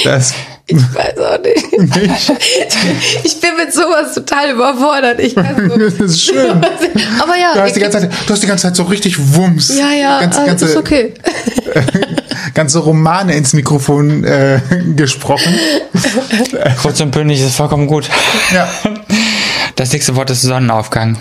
[0.04, 0.34] Das
[0.66, 1.72] Ich weiß auch nicht.
[1.96, 2.32] nicht.
[3.24, 5.20] Ich bin mit sowas total überfordert.
[5.20, 5.76] Ich kann so.
[5.76, 6.50] Das ist schön.
[7.20, 7.54] Aber ja.
[7.54, 9.76] Du hast, die ganze Zeit, du hast die ganze Zeit so richtig Wumms.
[9.76, 11.14] ja, ja, Ganz, äh, ganze, ist okay.
[12.54, 14.60] ganze Romane ins Mikrofon äh,
[14.94, 15.54] gesprochen.
[16.80, 18.08] Kurz und bündig ist vollkommen gut.
[18.54, 18.68] Ja.
[19.76, 21.18] Das nächste Wort ist Sonnenaufgang.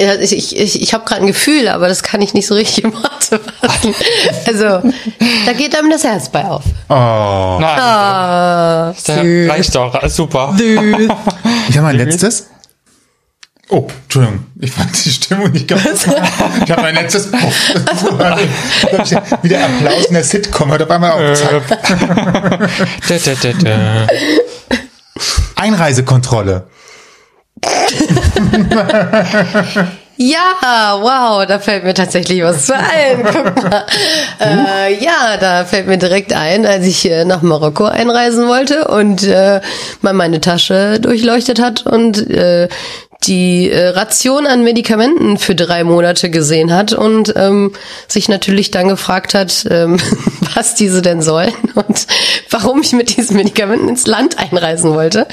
[0.00, 2.54] Ja, ich ich, ich, ich habe gerade ein Gefühl, aber das kann ich nicht so
[2.54, 3.94] richtig in Worte fassen.
[4.46, 4.64] Also,
[5.44, 6.62] da geht einem das Herz bei auf.
[6.88, 7.58] Oh.
[7.60, 10.08] Nein, Ah, das reicht doch.
[10.08, 10.56] Super.
[11.68, 12.46] Ich habe mein letztes.
[13.68, 16.06] Oh, Entschuldigung, ich fand die Stimmung nicht ganz.
[16.64, 17.28] Ich habe mein letztes.
[17.32, 18.16] Oh,
[19.42, 21.38] wieder Applaus in der Sitcom, hört auf einmal auf.
[23.06, 23.28] Zack.
[23.62, 23.76] Dä.
[25.56, 26.66] Einreisekontrolle.
[30.22, 33.24] Ja, wow, da fällt mir tatsächlich was zu ein.
[33.24, 33.86] Guck mal.
[34.38, 39.22] Äh, ja, da fällt mir direkt ein, als ich äh, nach Marokko einreisen wollte und
[39.22, 39.62] äh,
[40.02, 42.68] man meine Tasche durchleuchtet hat und äh,
[43.24, 47.72] die äh, Ration an Medikamenten für drei Monate gesehen hat und ähm,
[48.08, 49.98] sich natürlich dann gefragt hat, ähm,
[50.54, 52.06] was diese denn sollen und
[52.50, 55.26] warum ich mit diesen Medikamenten ins Land einreisen wollte.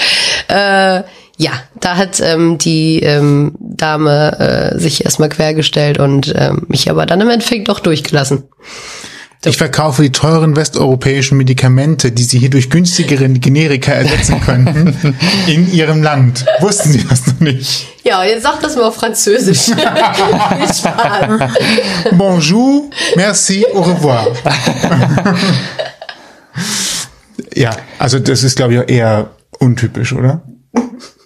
[0.47, 1.03] Äh,
[1.37, 4.39] ja, da hat ähm, die ähm, Dame
[4.73, 8.43] äh, sich erstmal quergestellt und ähm, mich aber dann im Endeffekt doch durchgelassen.
[9.45, 15.15] Ich verkaufe die teuren westeuropäischen Medikamente, die Sie hier durch günstigere Generika ersetzen könnten,
[15.47, 16.43] in Ihrem Land.
[16.59, 17.87] Wussten Sie das noch nicht?
[18.03, 19.65] Ja, jetzt sag das mal auf Französisch.
[19.65, 19.75] Viel
[20.73, 21.51] Spaß.
[22.13, 24.27] Bonjour, merci, au revoir.
[27.53, 29.29] ja, also das ist, glaube ich, auch eher
[29.59, 30.41] untypisch, oder?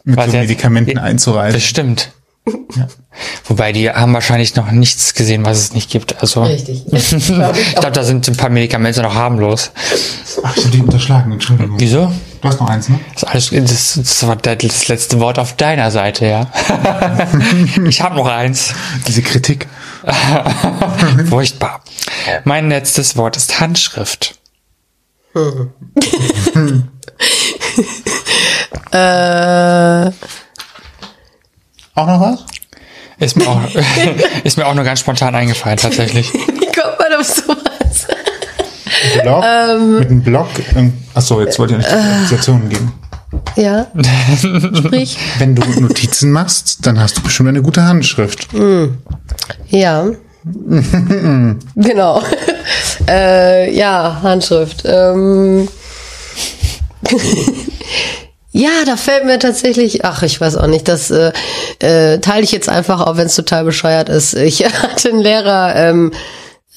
[0.04, 0.42] Mit Was so jetzt?
[0.42, 1.54] Medikamenten einzureisen.
[1.54, 2.12] Das stimmt.
[3.46, 6.22] Wobei die haben wahrscheinlich noch nichts gesehen, was es nicht gibt.
[6.22, 6.86] Also Richtig.
[6.92, 7.18] ich
[7.76, 9.72] glaube, da sind ein paar Medikamente noch harmlos.
[10.44, 11.80] Ach, ich hab dich unterschlagen, Entschuldigung.
[11.80, 12.12] Wieso?
[12.42, 13.00] Du hast noch eins, ne?
[13.14, 16.48] Das, ist alles, das, das war das letzte Wort auf deiner Seite, ja.
[17.88, 18.74] ich habe noch eins.
[19.08, 19.68] Diese Kritik.
[21.30, 21.82] Furchtbar.
[22.46, 24.36] Mein letztes Wort ist Handschrift.
[28.92, 30.12] Äh,
[31.96, 32.46] Auch noch was?
[33.20, 33.62] Ist mir auch,
[34.44, 36.34] ist mir auch nur ganz spontan eingefallen, tatsächlich.
[36.34, 38.08] wie kommt man auf sowas?
[39.22, 39.44] Blog?
[39.48, 40.48] Ähm, Mit einem Blog?
[41.14, 42.94] Achso, jetzt wollte ich nicht Assoziationen geben.
[43.56, 43.88] Ja.
[44.76, 45.18] Sprich.
[45.40, 48.48] Wenn du Notizen machst, dann hast du bestimmt eine gute Handschrift.
[49.70, 50.08] Ja.
[51.76, 52.22] genau.
[53.08, 54.84] äh, ja, Handschrift.
[54.86, 55.68] Ähm.
[58.54, 61.32] Ja, da fällt mir tatsächlich, ach, ich weiß auch nicht, das äh,
[61.80, 64.34] äh, teile ich jetzt einfach, auch wenn es total bescheuert ist.
[64.34, 66.12] Ich hatte einen Lehrer, ähm,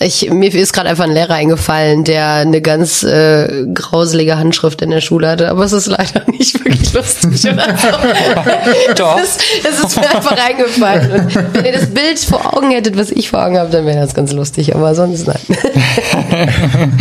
[0.01, 4.91] ich, mir ist gerade einfach ein Lehrer eingefallen, der eine ganz äh, grauselige Handschrift in
[4.91, 7.43] der Schule hatte, aber es ist leider nicht wirklich lustig.
[8.97, 9.21] Doch.
[9.21, 11.11] Es ist, es ist mir einfach eingefallen.
[11.13, 14.01] Und wenn ihr das Bild vor Augen hättet, was ich vor Augen habe, dann wäre
[14.01, 15.39] das ganz lustig, aber sonst nein.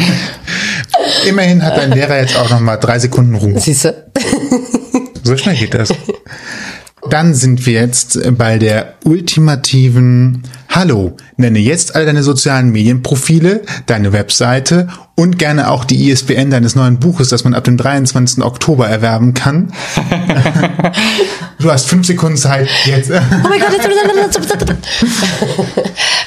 [1.28, 3.60] Immerhin hat dein Lehrer jetzt auch noch mal drei Sekunden Ruhe.
[3.60, 3.96] Siehst du?
[5.24, 5.90] So schnell geht das.
[7.10, 10.44] Dann sind wir jetzt bei der ultimativen
[10.76, 11.16] Hallo.
[11.38, 17.00] Nenne jetzt alle deine sozialen Medienprofile, deine Webseite und gerne auch die ISBN deines neuen
[17.00, 18.44] Buches, das man ab dem 23.
[18.44, 19.72] Oktober erwerben kann.
[21.60, 23.12] du hast fünf Sekunden Zeit jetzt.
[23.12, 24.40] Oh mein Gott, jetzt.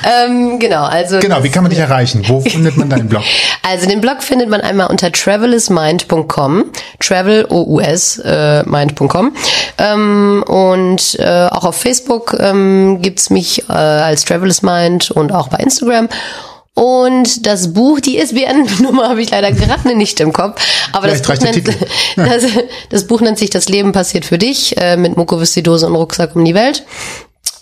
[0.05, 1.19] ähm, genau, also.
[1.19, 2.23] genau, wie kann man dich erreichen?
[2.29, 3.25] Wo findet man deinen Blog?
[3.69, 6.67] Also den Blog findet man einmal unter travelismind.com,
[7.01, 9.33] travel o u s äh, mind.com
[9.79, 15.49] ähm, und äh, auch auf Facebook ähm, gibt's mich äh, als Travelis Mind und auch
[15.49, 16.09] bei Instagram.
[16.75, 20.61] Und das Buch, die ISBN-Nummer habe ich leider gerade nicht im Kopf.
[20.93, 21.67] Aber das Buch, nennt,
[22.17, 22.45] das,
[22.91, 26.37] das Buch nennt sich Das Leben passiert für dich äh, mit Mucko Dose und Rucksack
[26.37, 26.85] um die Welt.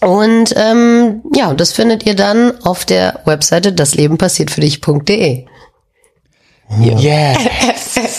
[0.01, 3.72] Und ähm, ja, das findet ihr dann auf der Webseite
[6.71, 7.05] daslebenpassiertfürdig.de.
[7.05, 7.35] Yeah.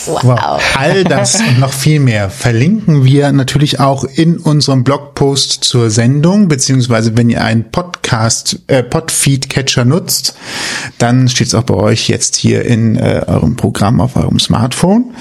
[0.07, 0.61] Wow.
[0.77, 6.47] All das und noch viel mehr verlinken wir natürlich auch in unserem Blogpost zur Sendung,
[6.47, 10.35] beziehungsweise wenn ihr einen Podcast, äh, Podfeed-Catcher nutzt,
[10.97, 15.15] dann steht es auch bei euch jetzt hier in äh, eurem Programm auf eurem Smartphone.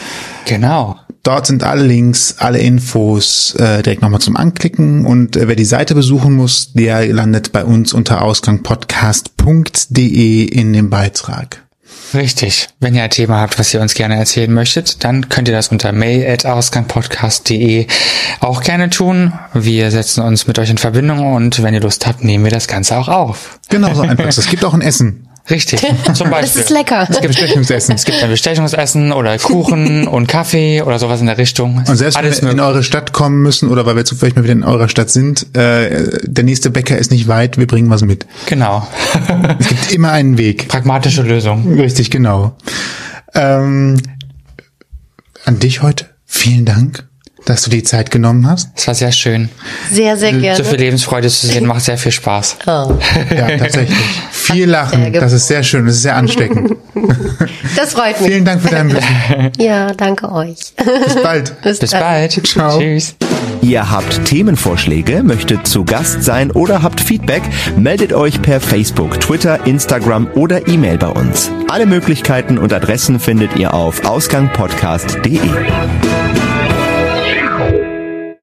[0.46, 0.96] Genau.
[1.22, 5.64] Dort sind alle Links, alle Infos äh, direkt nochmal zum Anklicken und äh, wer die
[5.64, 11.64] Seite besuchen muss, der landet bei uns unter ausgangpodcast.de in dem Beitrag.
[12.14, 12.68] Richtig.
[12.80, 15.68] Wenn ihr ein Thema habt, was ihr uns gerne erzählen möchtet, dann könnt ihr das
[15.68, 17.86] unter mail.ausgangpodcast.de
[18.40, 19.32] auch gerne tun.
[19.52, 22.68] Wir setzen uns mit euch in Verbindung und wenn ihr Lust habt, nehmen wir das
[22.68, 23.58] Ganze auch auf.
[23.68, 24.26] Genau so einfach.
[24.26, 25.28] Es gibt auch ein Essen.
[25.50, 25.80] Richtig.
[26.14, 26.40] Zum Beispiel.
[26.40, 27.06] Das ist lecker.
[27.08, 27.94] Es gibt, Bestechungsessen.
[27.94, 31.84] es gibt ein Bestechungsessen oder Kuchen und Kaffee oder sowas in der Richtung.
[31.86, 34.54] Und selbst wenn wir in eure Stadt kommen müssen oder weil wir zufällig mal wieder
[34.54, 38.26] in eurer Stadt sind, äh, der nächste Bäcker ist nicht weit, wir bringen was mit.
[38.46, 38.86] Genau.
[39.58, 40.68] Es gibt immer einen Weg.
[40.68, 41.74] Pragmatische Lösung.
[41.74, 42.56] Richtig, genau.
[43.34, 44.00] Ähm,
[45.44, 47.06] an dich heute, vielen Dank,
[47.44, 48.70] dass du die Zeit genommen hast.
[48.74, 49.48] Es war sehr schön.
[49.90, 50.56] Sehr, sehr gerne.
[50.56, 52.56] So viel Lebensfreude zu sehen macht sehr viel Spaß.
[52.66, 52.98] Oh,
[53.34, 53.96] Ja, tatsächlich.
[54.30, 56.76] Viel Lachen, das ist sehr schön, das ist sehr ansteckend.
[57.76, 58.30] das freut mich.
[58.30, 59.52] Vielen Dank für dein Wissen.
[59.58, 60.58] Ja, danke euch.
[61.04, 61.60] Bis bald.
[61.62, 62.00] Bis dann.
[62.00, 62.46] bald.
[62.46, 62.78] Ciao.
[62.78, 63.14] Tschüss.
[63.60, 67.42] Ihr habt Themenvorschläge, möchtet zu Gast sein oder habt Feedback,
[67.76, 71.50] meldet euch per Facebook, Twitter, Instagram oder E-Mail bei uns.
[71.68, 75.40] Alle Möglichkeiten und Adressen findet ihr auf ausgangpodcast.de.